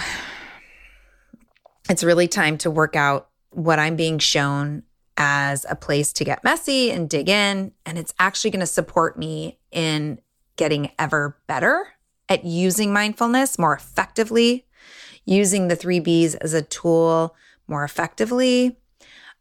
it's 1.89 2.03
really 2.03 2.27
time 2.27 2.59
to 2.59 2.71
work 2.73 2.97
out 2.97 3.29
what 3.51 3.79
I'm 3.79 3.95
being 3.95 4.19
shown 4.19 4.83
as 5.17 5.65
a 5.71 5.77
place 5.77 6.13
to 6.15 6.25
get 6.25 6.43
messy 6.43 6.91
and 6.91 7.09
dig 7.09 7.29
in. 7.29 7.71
And 7.87 7.97
it's 7.97 8.13
actually 8.19 8.51
going 8.51 8.61
to 8.61 8.67
support 8.67 9.17
me 9.17 9.61
in 9.71 10.19
getting 10.57 10.91
ever 10.99 11.39
better 11.47 11.87
at 12.29 12.45
using 12.45 12.93
mindfulness 12.93 13.57
more 13.57 13.75
effectively, 13.75 14.67
using 15.25 15.69
the 15.69 15.77
three 15.77 16.01
B's 16.01 16.35
as 16.35 16.53
a 16.53 16.63
tool 16.63 17.37
more 17.69 17.85
effectively, 17.85 18.77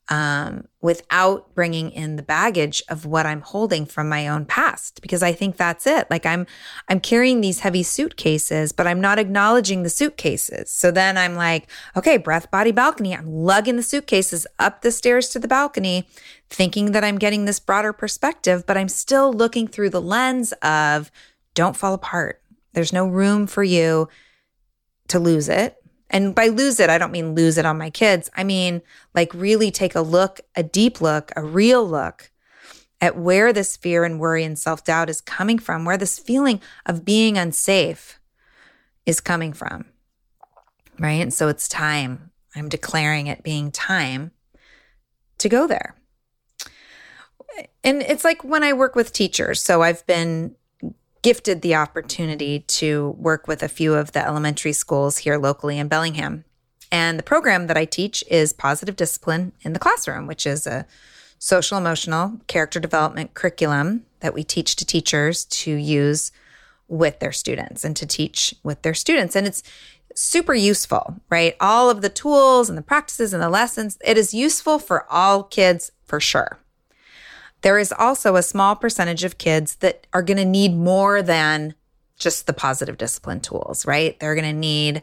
um, 0.10 0.68
without 0.82 1.56
bringing 1.56 1.90
in 1.90 2.18
the 2.18 2.24
baggage 2.24 2.84
of 2.90 3.06
what 3.06 3.26
I'm 3.26 3.42
holding 3.42 3.86
from 3.86 4.10
my 4.10 4.28
own 4.28 4.46
past. 4.46 5.02
Because 5.02 5.24
I 5.24 5.32
think 5.32 5.56
that's 5.56 5.88
it. 5.88 6.08
Like 6.10 6.26
I'm, 6.26 6.46
I'm 6.90 7.00
carrying 7.00 7.42
these 7.42 7.62
heavy 7.62 7.84
suitcases, 7.84 8.72
but 8.72 8.86
I'm 8.86 9.00
not 9.00 9.20
acknowledging 9.20 9.84
the 9.84 9.90
suitcases. 9.90 10.70
So 10.70 10.92
then 10.92 11.18
I'm 11.18 11.36
like, 11.36 11.70
okay, 11.96 12.18
breath, 12.18 12.52
body, 12.52 12.72
balcony. 12.72 13.16
I'm 13.16 13.32
lugging 13.32 13.78
the 13.78 13.84
suitcases 13.84 14.46
up 14.60 14.82
the 14.82 14.92
stairs 14.92 15.30
to 15.30 15.40
the 15.40 15.48
balcony, 15.48 16.08
thinking 16.50 16.92
that 16.92 17.04
I'm 17.04 17.18
getting 17.18 17.46
this 17.46 17.60
broader 17.60 17.94
perspective, 17.94 18.66
but 18.66 18.78
I'm 18.78 18.90
still 18.90 19.32
looking 19.32 19.68
through 19.68 19.92
the 19.92 20.02
lens 20.02 20.52
of 20.62 21.12
don't 21.54 21.78
fall 21.78 21.94
apart. 21.94 22.42
There's 22.74 22.94
no 22.94 23.08
room 23.08 23.48
for 23.48 23.64
you 23.64 24.10
to 25.08 25.20
lose 25.20 25.48
it. 25.48 25.83
And 26.14 26.36
by 26.36 26.48
lose 26.48 26.80
it, 26.80 26.92
I 26.92 27.00
don't 27.00 27.12
mean 27.12 27.34
lose 27.34 27.58
it 27.58 27.66
on 27.66 27.80
my 27.80 27.90
kids. 27.90 28.30
I 28.36 28.44
mean, 28.44 28.84
like, 29.16 29.34
really 29.34 29.72
take 29.72 29.96
a 29.96 30.02
look, 30.02 30.40
a 30.56 30.62
deep 30.62 31.02
look, 31.02 31.32
a 31.36 31.44
real 31.44 31.86
look 31.86 32.32
at 33.02 33.18
where 33.18 33.52
this 33.52 33.76
fear 33.76 34.06
and 34.06 34.20
worry 34.20 34.44
and 34.44 34.58
self 34.58 34.84
doubt 34.84 35.10
is 35.10 35.20
coming 35.20 35.58
from, 35.58 35.84
where 35.84 35.98
this 35.98 36.20
feeling 36.20 36.62
of 36.86 37.04
being 37.04 37.38
unsafe 37.38 38.20
is 39.08 39.20
coming 39.20 39.54
from. 39.54 39.86
Right. 41.00 41.34
So 41.34 41.48
it's 41.48 41.68
time. 41.68 42.30
I'm 42.56 42.70
declaring 42.70 43.26
it 43.26 43.42
being 43.42 43.72
time 43.72 44.32
to 45.40 45.50
go 45.50 45.66
there. 45.66 45.96
And 47.84 48.04
it's 48.04 48.24
like 48.24 48.44
when 48.44 48.64
I 48.64 48.74
work 48.74 48.96
with 48.96 49.12
teachers. 49.12 49.62
So 49.62 49.82
I've 49.82 50.06
been 50.06 50.56
gifted 51.24 51.62
the 51.62 51.74
opportunity 51.74 52.60
to 52.60 53.16
work 53.18 53.48
with 53.48 53.64
a 53.64 53.70
few 53.70 53.96
of 53.96 54.12
the 54.12 54.24
elementary 54.24 54.74
schools 54.74 55.20
here 55.20 55.38
locally 55.38 55.80
in 55.80 55.88
Bellingham. 55.88 56.44
And 56.92 57.18
the 57.18 57.24
program 57.24 57.66
that 57.68 57.78
I 57.78 57.86
teach 57.86 58.24
is 58.30 58.54
Positive 58.54 58.96
Discipline 58.96 59.54
in 59.62 59.74
the 59.74 59.80
Classroom, 59.80 60.28
which 60.28 60.46
is 60.46 60.68
a 60.68 60.86
social 61.40 61.78
emotional 61.78 62.40
character 62.48 62.80
development 62.80 63.34
curriculum 63.34 64.06
that 64.20 64.34
we 64.34 64.44
teach 64.44 64.76
to 64.76 64.86
teachers 64.86 65.46
to 65.46 65.74
use 65.74 66.32
with 66.88 67.20
their 67.20 67.32
students 67.32 67.84
and 67.84 67.96
to 67.96 68.06
teach 68.06 68.54
with 68.62 68.82
their 68.84 68.94
students. 68.94 69.36
And 69.36 69.48
it's 69.48 69.64
super 70.16 70.54
useful, 70.54 71.20
right? 71.30 71.56
All 71.60 71.90
of 71.90 72.02
the 72.02 72.10
tools 72.10 72.70
and 72.70 72.78
the 72.78 72.84
practices 72.84 73.34
and 73.34 73.42
the 73.42 73.50
lessons, 73.50 73.98
it 74.06 74.18
is 74.18 74.34
useful 74.34 74.78
for 74.78 75.12
all 75.12 75.44
kids 75.44 75.92
for 76.06 76.20
sure. 76.20 76.60
There 77.64 77.80
is 77.80 77.94
also 77.98 78.36
a 78.36 78.44
small 78.44 78.76
percentage 78.76 79.24
of 79.24 79.38
kids 79.38 79.76
that 79.78 80.06
are 80.14 80.22
going 80.22 80.38
to 80.38 80.46
need 80.46 80.76
more 80.76 81.22
than 81.22 81.76
just 82.18 82.46
the 82.46 82.54
positive 82.54 82.98
discipline 82.98 83.40
tools, 83.40 83.86
right? 83.86 84.20
They're 84.20 84.36
going 84.36 84.54
to 84.54 84.58
need 84.60 85.02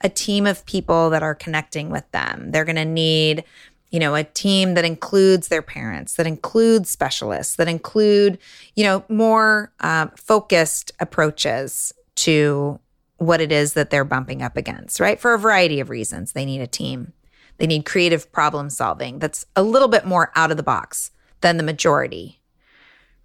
a 0.00 0.08
team 0.08 0.46
of 0.46 0.64
people 0.64 1.10
that 1.10 1.22
are 1.22 1.34
connecting 1.34 1.90
with 1.90 2.10
them. 2.10 2.52
They're 2.52 2.64
going 2.64 2.76
to 2.76 2.86
need, 2.86 3.44
you 3.90 4.00
know, 4.00 4.14
a 4.14 4.24
team 4.24 4.74
that 4.74 4.84
includes 4.86 5.48
their 5.48 5.60
parents, 5.60 6.14
that 6.14 6.26
includes 6.26 6.88
specialists, 6.88 7.56
that 7.56 7.68
include, 7.68 8.38
you 8.74 8.82
know, 8.82 9.04
more 9.10 9.70
uh, 9.80 10.06
focused 10.16 10.92
approaches 11.00 11.92
to 12.16 12.80
what 13.18 13.42
it 13.42 13.52
is 13.52 13.74
that 13.74 13.90
they're 13.90 14.04
bumping 14.04 14.40
up 14.40 14.56
against, 14.56 15.00
right? 15.00 15.20
For 15.20 15.34
a 15.34 15.38
variety 15.38 15.80
of 15.80 15.90
reasons. 15.90 16.32
They 16.32 16.46
need 16.46 16.62
a 16.62 16.66
team. 16.66 17.12
They 17.58 17.66
need 17.66 17.84
creative 17.84 18.32
problem 18.32 18.70
solving 18.70 19.18
that's 19.18 19.44
a 19.54 19.62
little 19.62 19.88
bit 19.88 20.06
more 20.06 20.32
out 20.34 20.50
of 20.50 20.56
the 20.56 20.62
box 20.62 21.10
than 21.40 21.56
the 21.56 21.62
majority, 21.62 22.40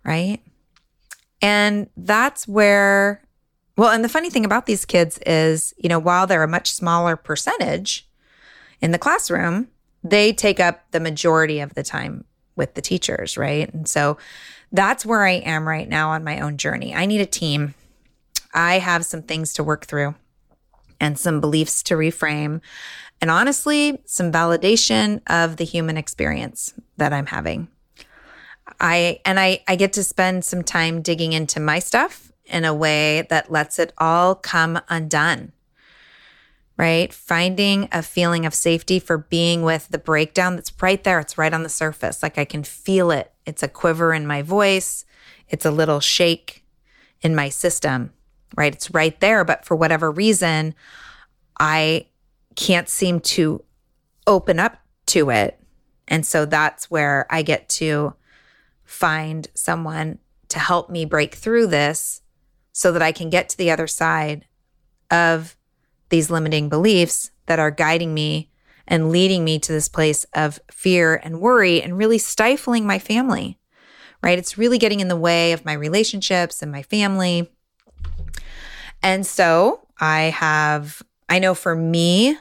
right? 0.03 0.39
And 1.41 1.89
that's 1.97 2.47
where, 2.47 3.21
well, 3.77 3.91
and 3.91 4.03
the 4.03 4.09
funny 4.09 4.29
thing 4.29 4.45
about 4.45 4.65
these 4.65 4.85
kids 4.85 5.19
is, 5.25 5.73
you 5.77 5.89
know, 5.89 5.99
while 5.99 6.27
they're 6.27 6.43
a 6.43 6.47
much 6.47 6.71
smaller 6.71 7.15
percentage 7.15 8.07
in 8.81 8.91
the 8.91 8.99
classroom, 8.99 9.67
they 10.03 10.31
take 10.33 10.59
up 10.59 10.89
the 10.91 10.99
majority 10.99 11.59
of 11.59 11.73
the 11.73 11.83
time 11.83 12.25
with 12.55 12.73
the 12.75 12.81
teachers, 12.81 13.37
right? 13.37 13.71
And 13.73 13.87
so 13.87 14.17
that's 14.71 15.05
where 15.05 15.25
I 15.25 15.33
am 15.33 15.67
right 15.67 15.87
now 15.87 16.09
on 16.11 16.23
my 16.23 16.39
own 16.39 16.57
journey. 16.57 16.95
I 16.95 17.05
need 17.05 17.21
a 17.21 17.25
team. 17.25 17.73
I 18.53 18.79
have 18.79 19.05
some 19.05 19.21
things 19.21 19.53
to 19.53 19.63
work 19.63 19.85
through 19.85 20.15
and 20.99 21.19
some 21.19 21.41
beliefs 21.41 21.83
to 21.83 21.95
reframe. 21.95 22.61
And 23.21 23.29
honestly, 23.29 24.01
some 24.05 24.31
validation 24.31 25.21
of 25.27 25.57
the 25.57 25.65
human 25.65 25.97
experience 25.97 26.73
that 26.97 27.13
I'm 27.13 27.27
having. 27.27 27.67
I 28.79 29.19
and 29.25 29.39
I 29.39 29.63
I 29.67 29.75
get 29.75 29.93
to 29.93 30.03
spend 30.03 30.45
some 30.45 30.63
time 30.63 31.01
digging 31.01 31.33
into 31.33 31.59
my 31.59 31.79
stuff 31.79 32.31
in 32.45 32.65
a 32.65 32.73
way 32.73 33.25
that 33.29 33.51
lets 33.51 33.79
it 33.79 33.93
all 33.97 34.35
come 34.35 34.79
undone. 34.89 35.51
Right? 36.77 37.13
Finding 37.13 37.87
a 37.91 38.03
feeling 38.03 38.45
of 38.45 38.53
safety 38.53 38.99
for 38.99 39.17
being 39.17 39.61
with 39.61 39.87
the 39.87 39.97
breakdown 39.97 40.55
that's 40.55 40.73
right 40.81 41.01
there. 41.03 41.19
It's 41.19 41.37
right 41.37 41.53
on 41.53 41.63
the 41.63 41.69
surface. 41.69 42.21
Like 42.21 42.37
I 42.37 42.43
can 42.43 42.63
feel 42.63 43.11
it. 43.11 43.31
It's 43.45 43.63
a 43.63 43.69
quiver 43.69 44.13
in 44.13 44.27
my 44.27 44.41
voice. 44.41 45.05
It's 45.47 45.65
a 45.65 45.71
little 45.71 46.01
shake 46.01 46.65
in 47.21 47.33
my 47.33 47.47
system. 47.47 48.11
Right? 48.57 48.73
It's 48.73 48.91
right 48.91 49.17
there, 49.21 49.45
but 49.45 49.65
for 49.65 49.75
whatever 49.75 50.11
reason, 50.11 50.75
I 51.59 52.07
can't 52.55 52.89
seem 52.89 53.21
to 53.21 53.63
open 54.27 54.59
up 54.59 54.77
to 55.07 55.29
it. 55.29 55.59
And 56.07 56.25
so 56.25 56.45
that's 56.45 56.91
where 56.91 57.25
I 57.29 57.41
get 57.41 57.69
to 57.69 58.13
find 58.85 59.47
someone 59.53 60.19
to 60.49 60.59
help 60.59 60.89
me 60.89 61.05
break 61.05 61.35
through 61.35 61.67
this 61.67 62.21
so 62.71 62.91
that 62.91 63.01
I 63.01 63.11
can 63.11 63.29
get 63.29 63.49
to 63.49 63.57
the 63.57 63.71
other 63.71 63.87
side 63.87 64.45
of 65.09 65.55
these 66.09 66.29
limiting 66.29 66.69
beliefs 66.69 67.31
that 67.47 67.59
are 67.59 67.71
guiding 67.71 68.13
me 68.13 68.49
and 68.87 69.09
leading 69.09 69.43
me 69.43 69.59
to 69.59 69.71
this 69.71 69.87
place 69.87 70.25
of 70.33 70.59
fear 70.71 71.19
and 71.23 71.39
worry 71.39 71.81
and 71.81 71.97
really 71.97 72.17
stifling 72.17 72.85
my 72.85 72.99
family, 72.99 73.59
right? 74.21 74.37
It's 74.37 74.57
really 74.57 74.77
getting 74.77 74.99
in 74.99 75.07
the 75.07 75.15
way 75.15 75.51
of 75.53 75.65
my 75.65 75.73
relationships 75.73 76.61
and 76.61 76.71
my 76.71 76.83
family. 76.83 77.49
And 79.01 79.25
so 79.25 79.87
I 79.99 80.23
have, 80.23 81.01
I 81.27 81.39
know 81.39 81.55
for 81.55 81.75
me, 81.75 82.37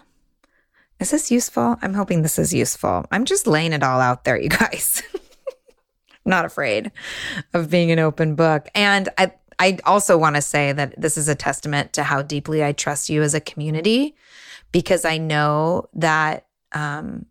is 1.00 1.11
this 1.11 1.30
useful? 1.30 1.76
I'm 1.83 1.94
hoping 1.94 2.22
this 2.22 2.38
is 2.38 2.54
useful. 2.54 3.07
I'm 3.11 3.24
just 3.24 3.46
laying 3.46 3.72
it 3.72 3.83
all 3.83 4.00
out 4.00 4.24
there, 4.24 4.38
you 4.38 4.48
guys. 4.48 5.02
not 6.25 6.45
afraid 6.45 6.91
of 7.53 7.71
being 7.71 7.91
an 7.91 7.99
open 7.99 8.35
book. 8.35 8.69
And 8.75 9.09
I, 9.19 9.33
I 9.59 9.79
also 9.85 10.17
want 10.19 10.37
to 10.37 10.43
say 10.43 10.73
that 10.73 11.01
this 11.01 11.17
is 11.17 11.29
a 11.29 11.35
testament 11.35 11.93
to 11.95 12.03
how 12.03 12.23
deeply 12.23 12.65
I 12.65 12.73
trust 12.73 13.09
you 13.09 13.23
as 13.23 13.35
a 13.35 13.41
community 13.41 14.15
because 14.73 15.05
I 15.05 15.19
know 15.19 15.89
that 15.95 16.47
um, 16.73 17.27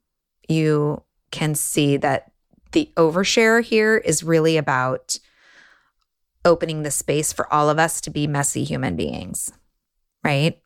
you 0.47 1.03
can 1.31 1.55
see 1.55 1.97
that 1.97 2.31
the 2.71 2.91
overshare 2.95 3.63
here 3.63 3.97
is 3.97 4.23
really 4.23 4.57
about 4.57 5.19
opening 6.45 6.83
the 6.83 6.91
space 6.91 7.31
for 7.31 7.51
all 7.53 7.69
of 7.69 7.79
us 7.79 8.01
to 8.01 8.09
be 8.09 8.27
messy 8.27 8.63
human 8.63 8.95
beings, 8.95 9.51
right? 10.23 10.59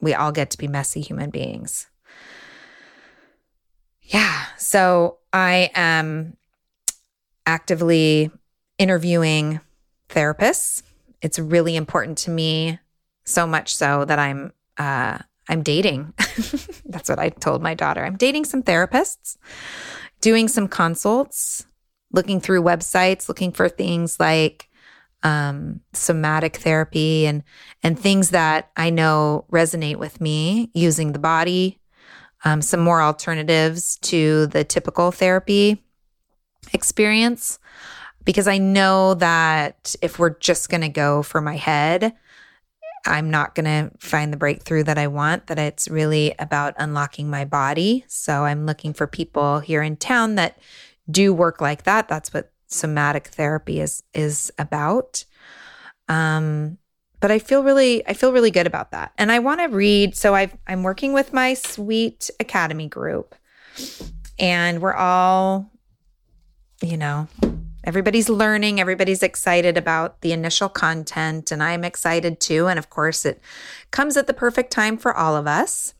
We 0.00 0.14
all 0.14 0.32
get 0.32 0.50
to 0.50 0.58
be 0.58 0.68
messy 0.68 1.00
human 1.00 1.30
beings. 1.30 1.88
Yeah. 4.02 4.44
So 4.56 5.18
I 5.32 5.70
am 5.74 6.36
actively 7.46 8.30
interviewing 8.78 9.60
therapists. 10.08 10.82
It's 11.22 11.38
really 11.38 11.76
important 11.76 12.18
to 12.18 12.30
me, 12.30 12.78
so 13.24 13.46
much 13.46 13.74
so 13.74 14.04
that 14.04 14.18
I'm 14.18 14.52
uh, 14.78 15.18
I'm 15.48 15.62
dating. 15.62 16.14
That's 16.86 17.08
what 17.08 17.18
I 17.18 17.28
told 17.28 17.62
my 17.62 17.74
daughter. 17.74 18.04
I'm 18.04 18.16
dating 18.16 18.44
some 18.44 18.62
therapists, 18.62 19.36
doing 20.20 20.48
some 20.48 20.68
consults, 20.68 21.66
looking 22.12 22.40
through 22.40 22.62
websites, 22.62 23.28
looking 23.28 23.52
for 23.52 23.68
things 23.68 24.18
like 24.18 24.68
um, 25.22 25.80
somatic 25.92 26.56
therapy 26.56 27.26
and 27.26 27.42
and 27.82 27.98
things 27.98 28.30
that 28.30 28.70
I 28.76 28.90
know 28.90 29.44
resonate 29.50 29.96
with 29.96 30.20
me 30.20 30.70
using 30.72 31.12
the 31.12 31.18
body. 31.18 31.78
Um, 32.42 32.62
some 32.62 32.80
more 32.80 33.02
alternatives 33.02 33.96
to 33.96 34.46
the 34.46 34.64
typical 34.64 35.12
therapy 35.12 35.82
experience 36.72 37.58
because 38.24 38.48
I 38.48 38.58
know 38.58 39.14
that 39.14 39.94
if 40.02 40.18
we're 40.18 40.38
just 40.38 40.68
going 40.68 40.82
to 40.82 40.88
go 40.88 41.22
for 41.22 41.40
my 41.40 41.56
head, 41.56 42.14
I'm 43.06 43.30
not 43.30 43.54
going 43.54 43.64
to 43.64 43.96
find 43.98 44.32
the 44.32 44.36
breakthrough 44.36 44.82
that 44.84 44.98
I 44.98 45.06
want, 45.06 45.46
that 45.46 45.58
it's 45.58 45.88
really 45.88 46.34
about 46.38 46.74
unlocking 46.78 47.30
my 47.30 47.44
body. 47.44 48.04
So 48.08 48.44
I'm 48.44 48.66
looking 48.66 48.92
for 48.92 49.06
people 49.06 49.60
here 49.60 49.82
in 49.82 49.96
town 49.96 50.34
that 50.34 50.58
do 51.10 51.32
work 51.32 51.60
like 51.60 51.84
that. 51.84 52.08
That's 52.08 52.32
what 52.32 52.52
somatic 52.66 53.26
therapy 53.28 53.80
is 53.80 54.02
is 54.14 54.52
about. 54.58 55.24
Um 56.08 56.78
but 57.18 57.30
I 57.30 57.38
feel 57.38 57.64
really 57.64 58.06
I 58.06 58.14
feel 58.14 58.32
really 58.32 58.50
good 58.50 58.66
about 58.66 58.92
that. 58.92 59.12
And 59.18 59.32
I 59.32 59.40
want 59.40 59.60
to 59.60 59.66
read 59.66 60.14
so 60.14 60.34
I 60.34 60.52
I'm 60.68 60.82
working 60.82 61.12
with 61.12 61.32
my 61.32 61.54
sweet 61.54 62.30
academy 62.38 62.86
group 62.86 63.34
and 64.38 64.80
we're 64.80 64.94
all 64.94 65.70
you 66.82 66.96
know 66.96 67.28
everybody's 67.84 68.28
learning, 68.28 68.80
everybody's 68.80 69.22
excited 69.22 69.76
about 69.76 70.20
the 70.20 70.32
initial 70.32 70.68
content 70.68 71.50
and 71.50 71.62
I'm 71.62 71.84
excited 71.84 72.40
too 72.40 72.66
and 72.66 72.78
of 72.78 72.90
course 72.90 73.24
it 73.24 73.40
comes 73.90 74.16
at 74.16 74.26
the 74.26 74.34
perfect 74.34 74.70
time 74.70 74.96
for 74.96 75.14
all 75.14 75.36
of 75.36 75.46
us. 75.46 75.94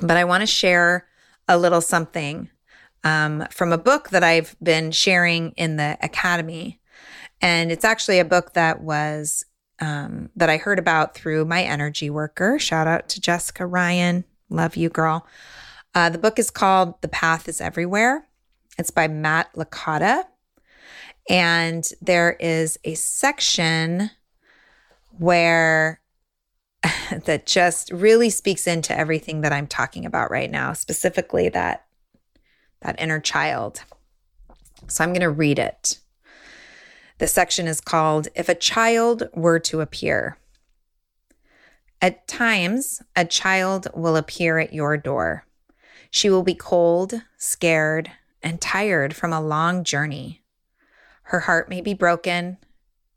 But 0.00 0.16
I 0.16 0.24
want 0.24 0.40
to 0.42 0.46
share 0.46 1.06
a 1.46 1.58
little 1.58 1.80
something 1.80 2.48
um, 3.04 3.46
from 3.50 3.72
a 3.72 3.78
book 3.78 4.10
that 4.10 4.24
I've 4.24 4.56
been 4.62 4.90
sharing 4.90 5.50
in 5.52 5.76
the 5.76 5.96
academy. 6.02 6.80
And 7.40 7.70
it's 7.70 7.84
actually 7.84 8.18
a 8.18 8.24
book 8.24 8.54
that 8.54 8.80
was 8.80 9.44
um, 9.80 10.30
that 10.36 10.48
I 10.48 10.56
heard 10.56 10.78
about 10.78 11.14
through 11.14 11.44
my 11.44 11.62
energy 11.62 12.08
worker. 12.08 12.58
Shout 12.58 12.86
out 12.86 13.08
to 13.10 13.20
Jessica 13.20 13.66
Ryan. 13.66 14.24
Love 14.48 14.76
you, 14.76 14.88
girl. 14.88 15.26
Uh, 15.94 16.08
the 16.08 16.18
book 16.18 16.38
is 16.38 16.50
called 16.50 17.00
The 17.02 17.08
Path 17.08 17.48
is 17.48 17.60
Everywhere. 17.60 18.26
It's 18.78 18.90
by 18.90 19.08
Matt 19.08 19.52
Licata. 19.54 20.24
And 21.28 21.88
there 22.02 22.36
is 22.38 22.78
a 22.84 22.94
section 22.94 24.10
where 25.10 26.00
that 27.24 27.46
just 27.46 27.90
really 27.90 28.30
speaks 28.30 28.66
into 28.66 28.96
everything 28.96 29.40
that 29.40 29.52
I'm 29.52 29.66
talking 29.66 30.04
about 30.04 30.30
right 30.30 30.50
now, 30.50 30.72
specifically 30.72 31.48
that 31.50 31.86
that 32.82 33.00
inner 33.00 33.20
child. 33.20 33.82
So 34.88 35.02
I'm 35.02 35.10
going 35.10 35.20
to 35.20 35.30
read 35.30 35.58
it. 35.58 35.98
The 37.18 37.26
section 37.26 37.66
is 37.66 37.80
called 37.80 38.28
If 38.34 38.48
a 38.48 38.54
Child 38.54 39.28
Were 39.32 39.58
to 39.60 39.80
Appear. 39.80 40.36
At 42.02 42.28
times, 42.28 43.02
a 43.16 43.24
child 43.24 43.88
will 43.94 44.16
appear 44.16 44.58
at 44.58 44.74
your 44.74 44.98
door. 44.98 45.46
She 46.10 46.28
will 46.28 46.42
be 46.42 46.54
cold, 46.54 47.22
scared, 47.38 48.10
and 48.44 48.60
tired 48.60 49.16
from 49.16 49.32
a 49.32 49.40
long 49.40 49.82
journey. 49.82 50.42
Her 51.24 51.40
heart 51.40 51.68
may 51.68 51.80
be 51.80 51.94
broken, 51.94 52.58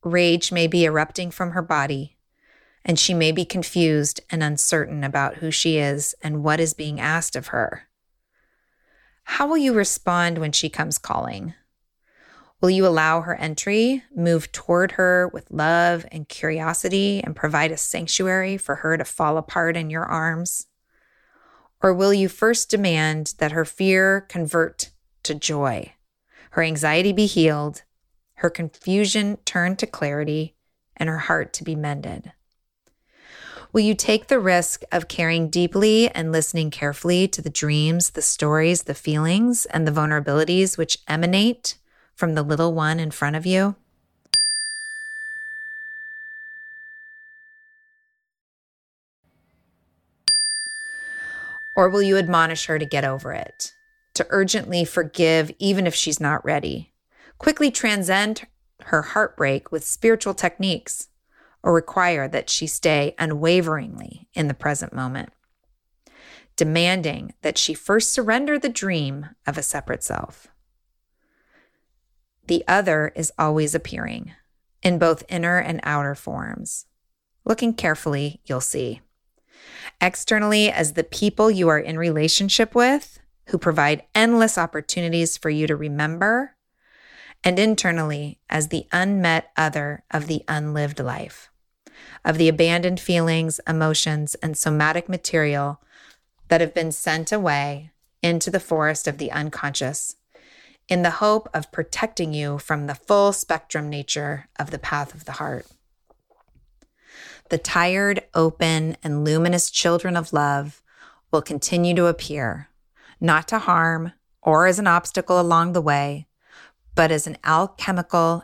rage 0.03 0.51
may 0.51 0.65
be 0.65 0.85
erupting 0.85 1.29
from 1.29 1.51
her 1.51 1.61
body, 1.61 2.15
and 2.85 2.97
she 2.97 3.13
may 3.13 3.33
be 3.33 3.43
confused 3.43 4.21
and 4.29 4.41
uncertain 4.41 5.03
about 5.03 5.35
who 5.35 5.51
she 5.51 5.77
is 5.77 6.15
and 6.23 6.43
what 6.43 6.61
is 6.61 6.73
being 6.73 7.01
asked 7.01 7.35
of 7.35 7.47
her. 7.47 7.83
How 9.25 9.45
will 9.45 9.57
you 9.57 9.73
respond 9.73 10.37
when 10.37 10.53
she 10.53 10.69
comes 10.69 10.97
calling? 10.97 11.53
Will 12.61 12.69
you 12.69 12.87
allow 12.87 13.21
her 13.21 13.35
entry, 13.35 14.03
move 14.15 14.51
toward 14.53 14.93
her 14.93 15.27
with 15.27 15.51
love 15.51 16.05
and 16.11 16.29
curiosity, 16.29 17.21
and 17.21 17.35
provide 17.35 17.71
a 17.71 17.77
sanctuary 17.77 18.57
for 18.57 18.75
her 18.75 18.97
to 18.97 19.03
fall 19.03 19.37
apart 19.37 19.75
in 19.75 19.89
your 19.89 20.05
arms? 20.05 20.67
Or 21.83 21.93
will 21.93 22.13
you 22.13 22.29
first 22.29 22.71
demand 22.71 23.35
that 23.37 23.51
her 23.51 23.65
fear 23.65 24.21
convert 24.21 24.91
to 25.27 25.35
joy, 25.35 25.93
her 26.51 26.63
anxiety 26.63 27.13
be 27.13 27.25
healed, 27.25 27.83
her 28.35 28.49
confusion 28.49 29.37
turned 29.45 29.79
to 29.79 29.87
clarity, 29.87 30.55
and 30.95 31.09
her 31.09 31.19
heart 31.19 31.53
to 31.53 31.63
be 31.63 31.75
mended? 31.75 32.31
Will 33.73 33.81
you 33.81 33.93
take 33.93 34.27
the 34.27 34.39
risk 34.39 34.83
of 34.91 35.07
caring 35.07 35.49
deeply 35.49 36.09
and 36.09 36.31
listening 36.31 36.71
carefully 36.71 37.27
to 37.27 37.41
the 37.41 37.49
dreams, 37.49 38.11
the 38.11 38.21
stories, 38.21 38.83
the 38.83 38.93
feelings, 38.93 39.65
and 39.67 39.85
the 39.85 39.91
vulnerabilities 39.91 40.77
which 40.77 40.99
emanate 41.07 41.75
from 42.15 42.33
the 42.33 42.43
little 42.43 42.73
one 42.73 42.99
in 42.99 43.11
front 43.11 43.35
of 43.35 43.45
you? 43.45 43.75
Or 51.75 51.89
will 51.89 52.01
you 52.01 52.17
admonish 52.17 52.65
her 52.65 52.79
to 52.79 52.85
get 52.85 53.05
over 53.05 53.33
it, 53.33 53.75
to 54.17 54.27
urgently 54.29 54.83
forgive 54.83 55.51
even 55.59 55.87
if 55.87 55.95
she's 55.95 56.19
not 56.19 56.43
ready? 56.43 56.93
Quickly 57.37 57.71
transcend 57.71 58.47
her 58.85 59.01
heartbreak 59.01 59.71
with 59.71 59.85
spiritual 59.85 60.33
techniques 60.33 61.07
or 61.63 61.73
require 61.73 62.27
that 62.27 62.49
she 62.49 62.65
stay 62.65 63.13
unwaveringly 63.19 64.27
in 64.33 64.47
the 64.47 64.53
present 64.53 64.93
moment, 64.93 65.29
demanding 66.55 67.33
that 67.41 67.57
she 67.57 67.73
first 67.73 68.11
surrender 68.11 68.57
the 68.57 68.69
dream 68.69 69.27
of 69.45 69.57
a 69.57 69.63
separate 69.63 70.03
self. 70.03 70.47
The 72.47 72.63
other 72.67 73.11
is 73.15 73.31
always 73.37 73.75
appearing 73.75 74.31
in 74.81 74.97
both 74.97 75.23
inner 75.29 75.59
and 75.59 75.79
outer 75.83 76.15
forms. 76.15 76.85
Looking 77.45 77.73
carefully, 77.73 78.41
you'll 78.45 78.61
see. 78.61 79.01
Externally, 80.01 80.71
as 80.71 80.93
the 80.93 81.03
people 81.03 81.51
you 81.51 81.67
are 81.67 81.79
in 81.79 81.97
relationship 81.97 82.73
with, 82.73 83.19
who 83.47 83.57
provide 83.57 84.03
endless 84.13 84.57
opportunities 84.57 85.37
for 85.37 85.49
you 85.49 85.67
to 85.67 85.75
remember, 85.75 86.55
and 87.43 87.59
internally, 87.59 88.39
as 88.49 88.67
the 88.67 88.87
unmet 88.91 89.51
other 89.55 90.03
of 90.11 90.27
the 90.27 90.43
unlived 90.47 90.99
life 90.99 91.49
of 92.23 92.37
the 92.37 92.49
abandoned 92.49 92.99
feelings, 92.99 93.59
emotions, 93.67 94.35
and 94.35 94.57
somatic 94.57 95.07
material 95.07 95.81
that 96.49 96.61
have 96.61 96.73
been 96.73 96.91
sent 96.91 97.31
away 97.31 97.91
into 98.21 98.49
the 98.49 98.59
forest 98.59 99.07
of 99.07 99.17
the 99.17 99.31
unconscious 99.31 100.15
in 100.89 101.01
the 101.01 101.11
hope 101.11 101.49
of 101.53 101.71
protecting 101.71 102.33
you 102.33 102.57
from 102.57 102.87
the 102.87 102.95
full 102.95 103.33
spectrum 103.33 103.89
nature 103.89 104.47
of 104.57 104.71
the 104.71 104.79
path 104.79 105.13
of 105.13 105.25
the 105.25 105.33
heart. 105.33 105.65
The 107.49 107.57
tired, 107.57 108.23
open, 108.33 108.97
and 109.03 109.23
luminous 109.23 109.69
children 109.69 110.15
of 110.15 110.33
love 110.33 110.81
will 111.31 111.41
continue 111.41 111.93
to 111.95 112.05
appear, 112.05 112.69
not 113.19 113.47
to 113.49 113.59
harm 113.59 114.13
or 114.41 114.67
as 114.67 114.79
an 114.79 114.87
obstacle 114.87 115.39
along 115.39 115.73
the 115.73 115.81
way, 115.81 116.27
but 116.95 117.11
as 117.11 117.27
an 117.27 117.37
alchemical 117.43 118.43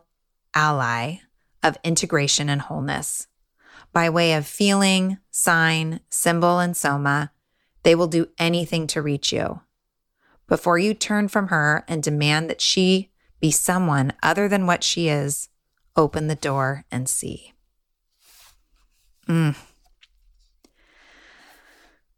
ally 0.53 1.17
of 1.61 1.77
integration 1.83 2.49
and 2.49 2.61
wholeness 2.61 3.27
by 3.93 4.09
way 4.09 4.33
of 4.33 4.45
feeling, 4.45 5.19
sign, 5.29 6.01
symbol, 6.09 6.59
and 6.59 6.75
soma, 6.75 7.31
they 7.83 7.95
will 7.95 8.07
do 8.07 8.27
anything 8.39 8.87
to 8.87 9.01
reach 9.01 9.31
you. 9.31 9.61
Before 10.47 10.77
you 10.77 10.93
turn 10.93 11.27
from 11.27 11.47
her 11.47 11.85
and 11.87 12.01
demand 12.01 12.49
that 12.49 12.59
she 12.59 13.11
be 13.39 13.51
someone 13.51 14.13
other 14.23 14.49
than 14.49 14.65
what 14.65 14.83
she 14.83 15.07
is, 15.07 15.49
open 15.95 16.27
the 16.27 16.35
door 16.35 16.85
and 16.91 17.07
see. 17.07 17.53
Mm. 19.27 19.55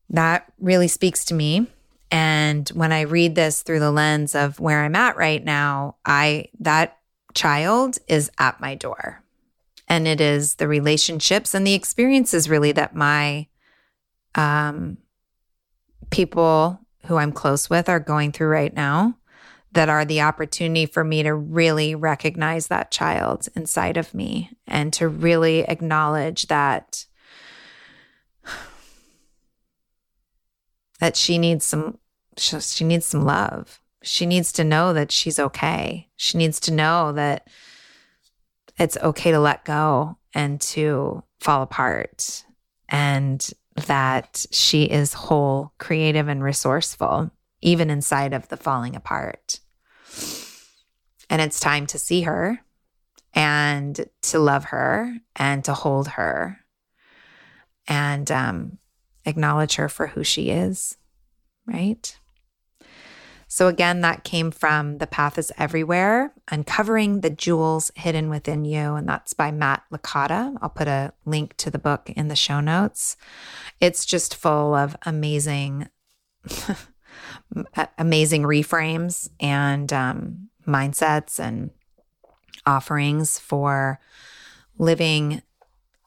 That 0.10 0.52
really 0.60 0.88
speaks 0.88 1.26
to 1.26 1.34
me. 1.34 1.68
And 2.15 2.69
when 2.69 2.93
I 2.93 3.01
read 3.01 3.36
this 3.36 3.62
through 3.62 3.82
the 3.82 3.91
lens 3.91 4.36
of 4.36 4.58
where 4.62 4.86
I'm 4.86 4.95
at 4.95 5.17
right 5.17 5.43
now, 5.43 5.97
I 6.06 6.47
that 6.62 6.97
child 7.34 7.97
is 8.08 8.32
at 8.38 8.62
my 8.62 8.73
door. 8.73 9.21
And 9.89 10.08
it 10.08 10.21
is 10.21 10.56
the 10.56 10.69
relationships 10.69 11.54
and 11.54 11.67
the 11.67 11.73
experiences 11.73 12.49
really 12.49 12.71
that 12.71 12.95
my 12.95 13.47
um, 14.34 14.97
people 16.10 16.80
who 17.08 17.17
I'm 17.17 17.34
close 17.34 17.69
with 17.69 17.89
are 17.89 17.99
going 17.99 18.32
through 18.32 18.47
right 18.47 18.73
now 18.73 19.17
that 19.73 19.89
are 19.89 20.06
the 20.06 20.21
opportunity 20.21 20.86
for 20.86 21.04
me 21.04 21.21
to 21.21 21.34
really 21.34 21.95
recognize 21.95 22.67
that 22.67 22.91
child 22.91 23.49
inside 23.58 23.97
of 23.97 24.13
me 24.13 24.51
and 24.65 24.93
to 24.93 25.10
really 25.10 25.63
acknowledge 25.63 26.47
that 26.47 27.08
that 31.01 31.17
she 31.17 31.38
needs 31.38 31.65
some 31.65 31.97
she 32.38 32.84
needs 32.84 33.06
some 33.06 33.24
love. 33.24 33.80
She 34.04 34.26
needs 34.26 34.52
to 34.54 34.63
know 34.63 34.93
that 34.93 35.12
she's 35.12 35.39
okay. 35.39 36.10
She 36.15 36.38
needs 36.38 36.60
to 36.62 36.74
know 36.74 37.12
that 37.13 37.48
it's 38.78 38.98
okay 38.98 39.32
to 39.32 39.39
let 39.39 39.65
go 39.65 40.17
and 40.34 40.60
to 40.62 41.24
fall 41.39 41.63
apart 41.63 42.43
and 42.89 43.52
that 43.88 44.45
she 44.52 44.84
is 44.84 45.13
whole, 45.13 45.74
creative, 45.78 46.28
and 46.28 46.43
resourceful, 46.43 47.32
even 47.62 47.89
inside 47.89 48.34
of 48.34 48.48
the 48.50 48.58
falling 48.58 48.95
apart. 48.95 49.60
And 51.30 51.41
it's 51.41 51.60
time 51.60 51.88
to 51.88 51.98
see 51.98 52.21
her 52.21 52.60
and 53.34 54.06
to 54.21 54.39
love 54.39 54.65
her 54.65 55.17
and 55.36 55.63
to 55.65 55.74
hold 55.74 56.10
her 56.10 56.60
and 57.88 58.30
um, 58.32 58.78
acknowledge 59.26 59.76
her 59.76 59.89
for 59.89 60.08
who 60.08 60.24
she 60.24 60.50
is, 60.50 60.98
right? 61.65 62.17
So, 63.56 63.70
again, 63.70 64.02
that 64.02 64.26
came 64.26 64.52
from 64.52 64.98
The 64.98 65.08
Path 65.08 65.38
is 65.38 65.50
Everywhere, 65.58 66.34
Uncovering 66.52 67.22
the 67.22 67.30
Jewels 67.30 67.89
Hidden 67.96 68.30
Within 68.30 68.65
You. 68.65 68.96
And 68.96 69.08
that's 69.08 69.32
by 69.32 69.50
Matt 69.52 69.84
Licata. 69.94 70.58
I'll 70.62 70.68
put 70.68 70.89
a 70.89 71.13
link 71.24 71.56
to 71.56 71.72
the 71.72 71.80
book 71.80 72.10
in 72.18 72.28
the 72.28 72.36
show 72.36 72.60
notes. 72.60 73.15
It's 73.80 74.06
just 74.06 74.36
full 74.36 74.76
of 74.76 74.98
amazing, 75.06 75.88
amazing 77.98 78.44
reframes 78.44 79.30
and 79.39 79.94
um, 79.94 80.50
mindsets 80.68 81.39
and 81.39 81.70
offerings 82.65 83.39
for 83.39 84.02
living 84.78 85.41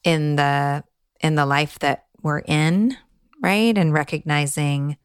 in 0.04 0.36
the 0.36 0.84
in 1.20 1.34
the 1.34 1.46
life 1.46 1.78
that 1.78 2.08
we're 2.20 2.40
in, 2.40 2.94
right? 3.42 3.78
And 3.78 3.94
recognizing 3.94 4.98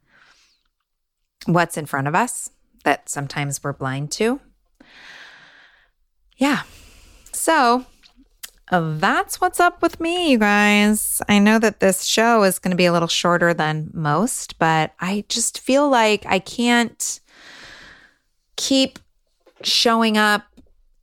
what's 1.46 1.78
in 1.78 1.86
front 1.86 2.08
of 2.08 2.16
us 2.16 2.50
that 2.84 3.10
sometimes 3.10 3.64
we're 3.64 3.74
blind 3.74 4.12
to. 4.12 4.40
Yeah. 6.38 6.64
So 7.32 7.86
uh, 8.72 8.96
that's 8.98 9.40
what's 9.40 9.60
up 9.60 9.82
with 9.82 10.00
me, 10.00 10.32
you 10.32 10.38
guys. 10.38 11.22
I 11.28 11.40
know 11.40 11.60
that 11.60 11.80
this 11.80 12.04
show 12.04 12.44
is 12.44 12.60
going 12.60 12.72
to 12.72 12.78
be 12.78 12.86
a 12.86 12.92
little 12.92 13.08
shorter 13.08 13.54
than 13.54 13.92
most, 13.94 14.58
but 14.58 14.94
I 15.00 15.26
just 15.30 15.60
feel 15.60 15.90
like 15.90 16.26
I 16.26 16.40
can't 16.40 17.20
keep 18.56 19.00
showing 19.64 20.18
up 20.18 20.44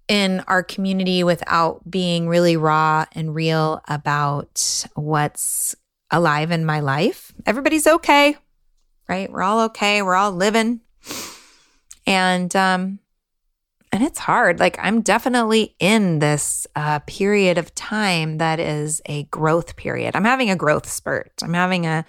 in 0.09 0.41
our 0.49 0.63
community 0.63 1.23
without 1.23 1.89
being 1.89 2.29
really 2.29 2.57
raw 2.57 3.07
and 3.13 3.35
real 3.35 3.81
about 3.89 4.85
what's 4.95 5.77
alive 6.11 6.51
in 6.51 6.65
my 6.65 6.81
life. 6.81 7.33
Everybody's 7.47 7.87
okay, 7.87 8.37
right? 9.11 9.31
We're 9.31 9.43
all 9.43 9.61
okay. 9.67 10.01
We're 10.01 10.15
all 10.15 10.33
living. 10.33 10.81
And 12.07 12.55
um 12.57 13.01
and 13.93 14.05
it's 14.05 14.21
hard. 14.21 14.61
Like 14.61 14.79
I'm 14.81 15.01
definitely 15.03 15.75
in 15.81 16.21
this 16.21 16.67
uh, 16.77 17.01
period 17.01 17.59
of 17.59 17.75
time 17.75 18.39
that 18.39 18.61
is 18.61 19.03
a 19.07 19.25
growth 19.25 19.75
period. 19.75 20.15
I'm 20.15 20.25
having 20.25 20.49
a 20.49 20.55
growth 20.55 20.89
spurt. 20.89 21.33
I'm 21.43 21.55
having 21.55 21.87
a 21.87 22.05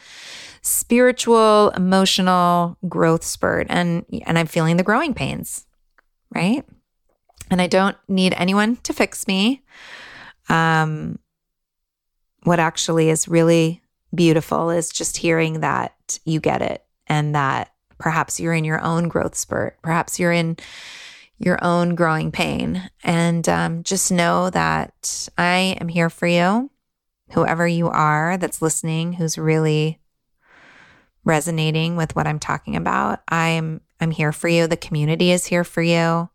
spiritual, 0.61 1.71
emotional 1.75 2.77
growth 2.87 3.23
spurt, 3.23 3.65
and 3.69 4.05
and 4.27 4.37
I'm 4.37 4.45
feeling 4.45 4.77
the 4.77 4.83
growing 4.83 5.15
pains, 5.15 5.65
right? 6.33 6.63
and 7.51 7.61
I 7.61 7.67
don't 7.67 7.97
need 8.07 8.33
anyone 8.37 8.77
to 8.77 8.93
fix 8.93 9.27
me. 9.27 9.61
Um, 10.49 11.19
what 12.43 12.59
actually 12.59 13.09
is 13.09 13.27
really 13.27 13.83
beautiful 14.15 14.71
is 14.71 14.89
just 14.89 15.17
hearing 15.17 15.59
that 15.59 16.19
you 16.25 16.39
get 16.39 16.61
it 16.61 16.83
and 17.11 17.35
that 17.35 17.73
perhaps 17.97 18.39
you're 18.39 18.53
in 18.53 18.63
your 18.63 18.81
own 18.81 19.09
growth 19.09 19.35
spurt, 19.35 19.77
perhaps 19.81 20.17
you're 20.17 20.31
in 20.31 20.55
your 21.37 21.61
own 21.61 21.93
growing 21.93 22.31
pain. 22.31 22.89
And 23.03 23.47
um, 23.49 23.83
just 23.83 24.13
know 24.13 24.49
that 24.51 25.27
I 25.37 25.75
am 25.81 25.89
here 25.89 26.09
for 26.09 26.25
you, 26.25 26.71
whoever 27.31 27.67
you 27.67 27.89
are 27.89 28.37
that's 28.37 28.61
listening, 28.61 29.13
who's 29.13 29.37
really 29.37 29.99
resonating 31.25 31.97
with 31.97 32.15
what 32.15 32.27
I'm 32.27 32.39
talking 32.39 32.77
about. 32.77 33.19
I'm 33.27 33.81
I'm 33.99 34.11
here 34.11 34.31
for 34.31 34.47
you. 34.47 34.65
The 34.65 34.77
community 34.77 35.31
is 35.31 35.45
here 35.45 35.65
for 35.65 35.81
you. 35.81 36.29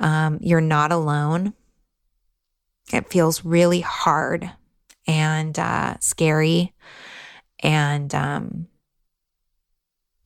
Um, 0.00 0.38
you're 0.40 0.60
not 0.60 0.90
alone. 0.90 1.54
It 2.92 3.08
feels 3.08 3.44
really 3.44 3.80
hard 3.80 4.50
and 5.06 5.56
uh, 5.56 5.98
scary, 6.00 6.74
and 7.62 8.12
um, 8.12 8.66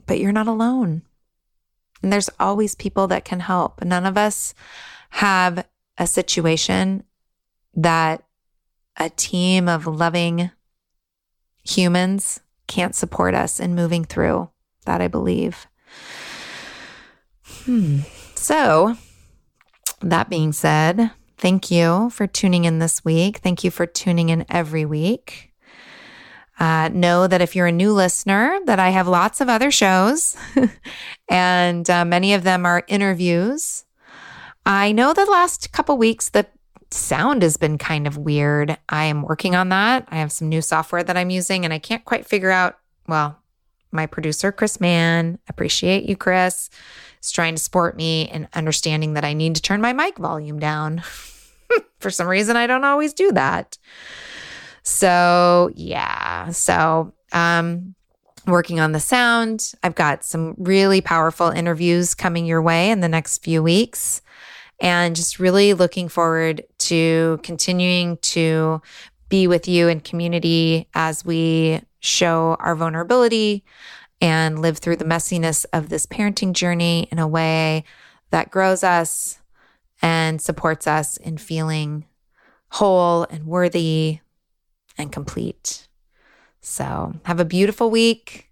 but 0.06 0.18
you're 0.18 0.32
not 0.32 0.46
alone. 0.46 1.02
And 2.02 2.12
there's 2.12 2.30
always 2.38 2.74
people 2.74 3.06
that 3.08 3.24
can 3.24 3.40
help. 3.40 3.82
None 3.82 4.04
of 4.04 4.18
us 4.18 4.54
have 5.10 5.66
a 5.96 6.06
situation 6.06 7.04
that 7.74 8.24
a 8.96 9.10
team 9.10 9.68
of 9.68 9.86
loving 9.86 10.50
humans 11.62 12.40
can't 12.66 12.94
support 12.94 13.34
us 13.34 13.58
in 13.58 13.74
moving 13.74 14.04
through. 14.04 14.50
That 14.84 15.00
I 15.00 15.08
believe. 15.08 15.66
Hmm. 17.64 18.00
So, 18.34 18.96
that 20.02 20.28
being 20.28 20.52
said, 20.52 21.10
thank 21.38 21.70
you 21.70 22.10
for 22.10 22.26
tuning 22.26 22.66
in 22.66 22.80
this 22.80 23.02
week. 23.02 23.38
Thank 23.38 23.64
you 23.64 23.70
for 23.70 23.86
tuning 23.86 24.28
in 24.28 24.44
every 24.50 24.84
week. 24.84 25.53
Uh, 26.58 26.88
know 26.92 27.26
that 27.26 27.42
if 27.42 27.56
you're 27.56 27.66
a 27.66 27.72
new 27.72 27.92
listener, 27.92 28.58
that 28.66 28.78
I 28.78 28.90
have 28.90 29.08
lots 29.08 29.40
of 29.40 29.48
other 29.48 29.70
shows, 29.70 30.36
and 31.28 31.88
uh, 31.90 32.04
many 32.04 32.32
of 32.34 32.44
them 32.44 32.64
are 32.64 32.84
interviews. 32.86 33.84
I 34.64 34.92
know 34.92 35.12
the 35.12 35.24
last 35.24 35.72
couple 35.72 35.96
weeks 35.98 36.28
the 36.28 36.46
sound 36.90 37.42
has 37.42 37.56
been 37.56 37.76
kind 37.76 38.06
of 38.06 38.16
weird. 38.16 38.78
I 38.88 39.04
am 39.04 39.22
working 39.22 39.54
on 39.54 39.68
that. 39.70 40.06
I 40.08 40.16
have 40.16 40.32
some 40.32 40.48
new 40.48 40.62
software 40.62 41.02
that 41.02 41.16
I'm 41.16 41.30
using, 41.30 41.64
and 41.64 41.74
I 41.74 41.78
can't 41.78 42.04
quite 42.04 42.26
figure 42.26 42.50
out. 42.50 42.78
Well, 43.08 43.38
my 43.90 44.06
producer, 44.06 44.52
Chris 44.52 44.80
Mann, 44.80 45.38
appreciate 45.48 46.04
you, 46.04 46.16
Chris 46.16 46.70
is 47.22 47.32
trying 47.32 47.54
to 47.54 47.62
support 47.62 47.96
me 47.96 48.28
and 48.28 48.48
understanding 48.54 49.14
that 49.14 49.24
I 49.24 49.32
need 49.32 49.54
to 49.56 49.62
turn 49.62 49.80
my 49.80 49.92
mic 49.92 50.18
volume 50.18 50.58
down. 50.58 51.02
For 51.98 52.10
some 52.10 52.26
reason, 52.26 52.56
I 52.56 52.66
don't 52.66 52.84
always 52.84 53.14
do 53.14 53.32
that. 53.32 53.78
So, 54.84 55.70
yeah. 55.74 56.50
So, 56.50 57.12
um, 57.32 57.94
working 58.46 58.78
on 58.78 58.92
the 58.92 59.00
sound. 59.00 59.72
I've 59.82 59.94
got 59.94 60.22
some 60.22 60.54
really 60.58 61.00
powerful 61.00 61.48
interviews 61.48 62.14
coming 62.14 62.44
your 62.44 62.60
way 62.60 62.90
in 62.90 63.00
the 63.00 63.08
next 63.08 63.42
few 63.42 63.62
weeks. 63.62 64.20
And 64.80 65.16
just 65.16 65.38
really 65.38 65.72
looking 65.72 66.08
forward 66.08 66.64
to 66.80 67.40
continuing 67.42 68.18
to 68.18 68.82
be 69.28 69.46
with 69.46 69.66
you 69.66 69.88
in 69.88 70.00
community 70.00 70.88
as 70.94 71.24
we 71.24 71.80
show 72.00 72.56
our 72.60 72.76
vulnerability, 72.76 73.64
and 74.20 74.60
live 74.60 74.78
through 74.78 74.96
the 74.96 75.04
messiness 75.04 75.66
of 75.72 75.88
this 75.88 76.06
parenting 76.06 76.52
journey 76.52 77.08
in 77.10 77.18
a 77.18 77.28
way 77.28 77.84
that 78.30 78.50
grows 78.50 78.82
us 78.82 79.38
and 80.00 80.40
supports 80.40 80.86
us 80.86 81.16
in 81.16 81.36
feeling 81.36 82.04
whole 82.70 83.24
and 83.24 83.46
worthy 83.46 84.20
and 84.96 85.12
complete. 85.12 85.88
So, 86.60 87.14
have 87.24 87.40
a 87.40 87.44
beautiful 87.44 87.90
week. 87.90 88.50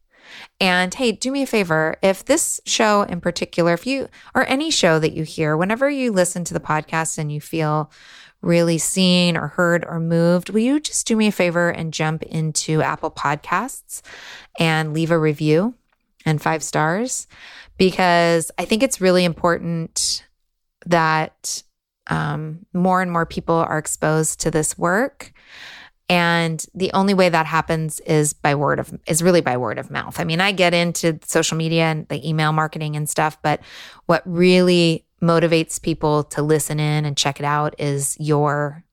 And 0.60 0.92
hey, 0.94 1.12
do 1.12 1.30
me 1.30 1.42
a 1.42 1.46
favor 1.46 1.96
if 2.02 2.24
this 2.24 2.60
show 2.64 3.02
in 3.02 3.20
particular, 3.20 3.74
if 3.74 3.86
you 3.86 4.08
or 4.34 4.46
any 4.46 4.70
show 4.70 4.98
that 4.98 5.12
you 5.12 5.24
hear, 5.24 5.56
whenever 5.56 5.90
you 5.90 6.12
listen 6.12 6.44
to 6.44 6.54
the 6.54 6.60
podcast 6.60 7.18
and 7.18 7.32
you 7.32 7.40
feel 7.40 7.90
really 8.42 8.78
seen 8.78 9.36
or 9.36 9.48
heard 9.48 9.84
or 9.86 10.00
moved, 10.00 10.50
will 10.50 10.60
you 10.60 10.80
just 10.80 11.06
do 11.06 11.16
me 11.16 11.28
a 11.28 11.32
favor 11.32 11.70
and 11.70 11.94
jump 11.94 12.22
into 12.24 12.82
Apple 12.82 13.10
Podcasts 13.10 14.02
and 14.58 14.92
leave 14.92 15.10
a 15.10 15.18
review 15.18 15.74
and 16.26 16.42
five 16.42 16.62
stars? 16.62 17.26
Because 17.78 18.50
I 18.58 18.64
think 18.64 18.82
it's 18.82 19.00
really 19.00 19.24
important 19.24 20.26
that 20.86 21.62
um, 22.08 22.66
more 22.72 23.00
and 23.00 23.10
more 23.10 23.26
people 23.26 23.54
are 23.54 23.78
exposed 23.78 24.40
to 24.40 24.50
this 24.50 24.76
work. 24.76 25.31
And 26.08 26.64
the 26.74 26.92
only 26.92 27.14
way 27.14 27.28
that 27.28 27.46
happens 27.46 28.00
is 28.00 28.32
by 28.32 28.54
word 28.54 28.78
of 28.78 28.98
is 29.06 29.22
really 29.22 29.40
by 29.40 29.56
word 29.56 29.78
of 29.78 29.90
mouth. 29.90 30.20
I 30.20 30.24
mean, 30.24 30.40
I 30.40 30.52
get 30.52 30.74
into 30.74 31.18
social 31.24 31.56
media 31.56 31.84
and 31.84 32.06
the 32.08 32.28
email 32.28 32.52
marketing 32.52 32.96
and 32.96 33.08
stuff, 33.08 33.40
but 33.42 33.60
what 34.06 34.22
really 34.26 35.06
motivates 35.22 35.80
people 35.80 36.24
to 36.24 36.42
listen 36.42 36.80
in 36.80 37.04
and 37.04 37.16
check 37.16 37.38
it 37.38 37.46
out 37.46 37.74
is 37.78 38.16
your 38.18 38.84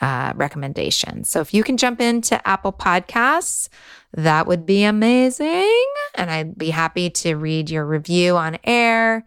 uh, 0.00 0.32
recommendation. 0.34 1.24
So 1.24 1.40
if 1.40 1.54
you 1.54 1.62
can 1.62 1.76
jump 1.76 2.00
into 2.00 2.46
Apple 2.48 2.72
Podcasts, 2.72 3.68
that 4.14 4.46
would 4.46 4.66
be 4.66 4.82
amazing. 4.84 5.84
And 6.14 6.30
I'd 6.30 6.58
be 6.58 6.70
happy 6.70 7.10
to 7.10 7.34
read 7.34 7.70
your 7.70 7.86
review 7.86 8.36
on 8.36 8.58
air. 8.64 9.26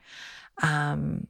Um, 0.62 1.27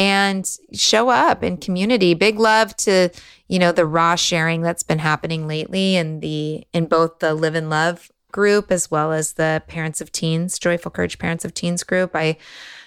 and 0.00 0.50
show 0.72 1.10
up 1.10 1.44
in 1.44 1.58
community. 1.58 2.14
Big 2.14 2.38
love 2.38 2.74
to, 2.78 3.10
you 3.48 3.58
know, 3.58 3.70
the 3.70 3.84
raw 3.84 4.14
sharing 4.14 4.62
that's 4.62 4.82
been 4.82 4.98
happening 4.98 5.46
lately 5.46 5.94
in 5.94 6.20
the 6.20 6.66
in 6.72 6.86
both 6.86 7.18
the 7.18 7.34
Live 7.34 7.54
and 7.54 7.68
Love 7.68 8.10
group 8.32 8.72
as 8.72 8.90
well 8.90 9.12
as 9.12 9.34
the 9.34 9.62
Parents 9.68 10.00
of 10.00 10.10
Teens, 10.10 10.58
Joyful 10.58 10.90
Courage 10.90 11.18
Parents 11.18 11.44
of 11.44 11.52
Teens 11.52 11.84
group. 11.84 12.16
I 12.16 12.38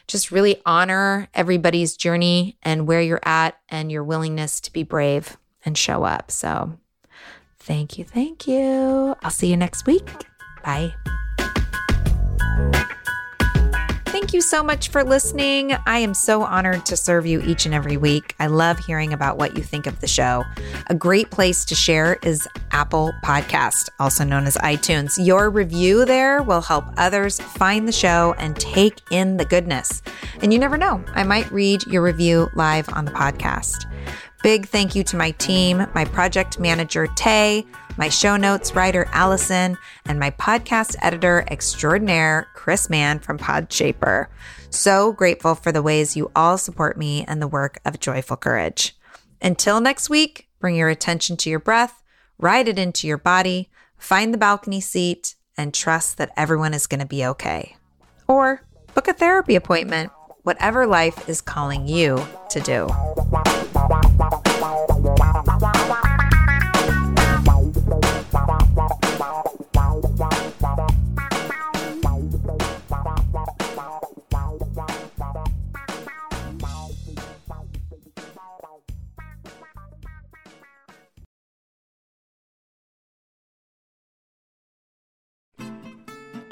just 0.07 0.31
really 0.31 0.59
honor 0.65 1.29
everybody's 1.35 1.95
journey 1.95 2.57
and 2.63 2.87
where 2.87 3.01
you're 3.01 3.21
at 3.23 3.59
and 3.69 3.91
your 3.91 4.03
willingness 4.03 4.59
to 4.61 4.73
be 4.73 4.81
brave 4.81 5.37
and 5.63 5.77
show 5.77 6.03
up. 6.03 6.31
So 6.31 6.79
thank 7.59 7.99
you. 7.99 8.05
Thank 8.05 8.47
you. 8.47 9.15
I'll 9.21 9.29
see 9.29 9.51
you 9.51 9.57
next 9.57 9.85
week. 9.85 10.09
Bye. 10.63 10.95
You 14.33 14.41
so 14.41 14.63
much 14.63 14.89
for 14.89 15.03
listening. 15.03 15.73
I 15.85 15.99
am 15.99 16.15
so 16.15 16.41
honored 16.41 16.87
to 16.87 16.97
serve 16.97 17.27
you 17.27 17.39
each 17.41 17.67
and 17.67 17.75
every 17.75 17.97
week. 17.97 18.33
I 18.39 18.47
love 18.47 18.79
hearing 18.79 19.13
about 19.13 19.37
what 19.37 19.55
you 19.55 19.61
think 19.61 19.85
of 19.85 20.01
the 20.01 20.07
show. 20.07 20.43
A 20.87 20.95
great 20.95 21.29
place 21.29 21.63
to 21.65 21.75
share 21.75 22.17
is 22.23 22.47
Apple 22.71 23.13
Podcast, 23.23 23.89
also 23.99 24.23
known 24.23 24.47
as 24.47 24.57
iTunes. 24.57 25.23
Your 25.23 25.51
review 25.51 26.03
there 26.03 26.41
will 26.41 26.61
help 26.61 26.85
others 26.97 27.39
find 27.39 27.87
the 27.87 27.91
show 27.91 28.33
and 28.39 28.55
take 28.55 29.01
in 29.11 29.37
the 29.37 29.45
goodness. 29.45 30.01
And 30.41 30.51
you 30.51 30.57
never 30.57 30.77
know, 30.77 31.05
I 31.13 31.21
might 31.21 31.51
read 31.51 31.85
your 31.85 32.01
review 32.01 32.49
live 32.55 32.89
on 32.91 33.05
the 33.05 33.11
podcast. 33.11 33.85
Big 34.43 34.67
thank 34.67 34.93
you 34.93 35.03
to 35.05 35.15
my 35.15 35.31
team, 35.31 35.87
my 35.95 36.05
project 36.05 36.59
manager, 36.59 37.07
Tay 37.15 37.65
my 37.97 38.09
show 38.09 38.37
notes 38.37 38.75
writer, 38.75 39.07
Allison, 39.11 39.77
and 40.05 40.19
my 40.19 40.31
podcast 40.31 40.95
editor 41.01 41.45
extraordinaire, 41.49 42.47
Chris 42.55 42.89
Mann 42.89 43.19
from 43.19 43.37
Podshaper. 43.37 44.27
So 44.71 45.11
grateful 45.13 45.53
for 45.53 45.71
the 45.71 45.83
ways 45.83 46.17
you 46.17 46.31
all 46.35 46.57
support 46.57 46.97
me 46.97 47.23
and 47.27 47.41
the 47.41 47.47
work 47.47 47.79
of 47.85 47.99
Joyful 47.99 48.37
Courage. 48.37 48.97
Until 49.41 49.79
next 49.79 50.09
week, 50.09 50.49
bring 50.59 50.75
your 50.75 50.89
attention 50.89 51.37
to 51.37 51.49
your 51.49 51.59
breath, 51.59 52.01
ride 52.39 52.67
it 52.67 52.79
into 52.79 53.07
your 53.07 53.17
body, 53.17 53.69
find 53.97 54.33
the 54.33 54.39
balcony 54.39 54.81
seat, 54.81 55.35
and 55.55 55.71
trust 55.71 56.17
that 56.17 56.31
everyone 56.35 56.73
is 56.73 56.87
going 56.87 57.01
to 57.01 57.05
be 57.05 57.23
okay. 57.25 57.75
Or 58.27 58.63
book 58.95 59.07
a 59.07 59.13
therapy 59.13 59.55
appointment, 59.55 60.11
whatever 60.41 60.87
life 60.87 61.29
is 61.29 61.41
calling 61.41 61.87
you 61.87 62.25
to 62.49 62.59
do. 62.59 62.87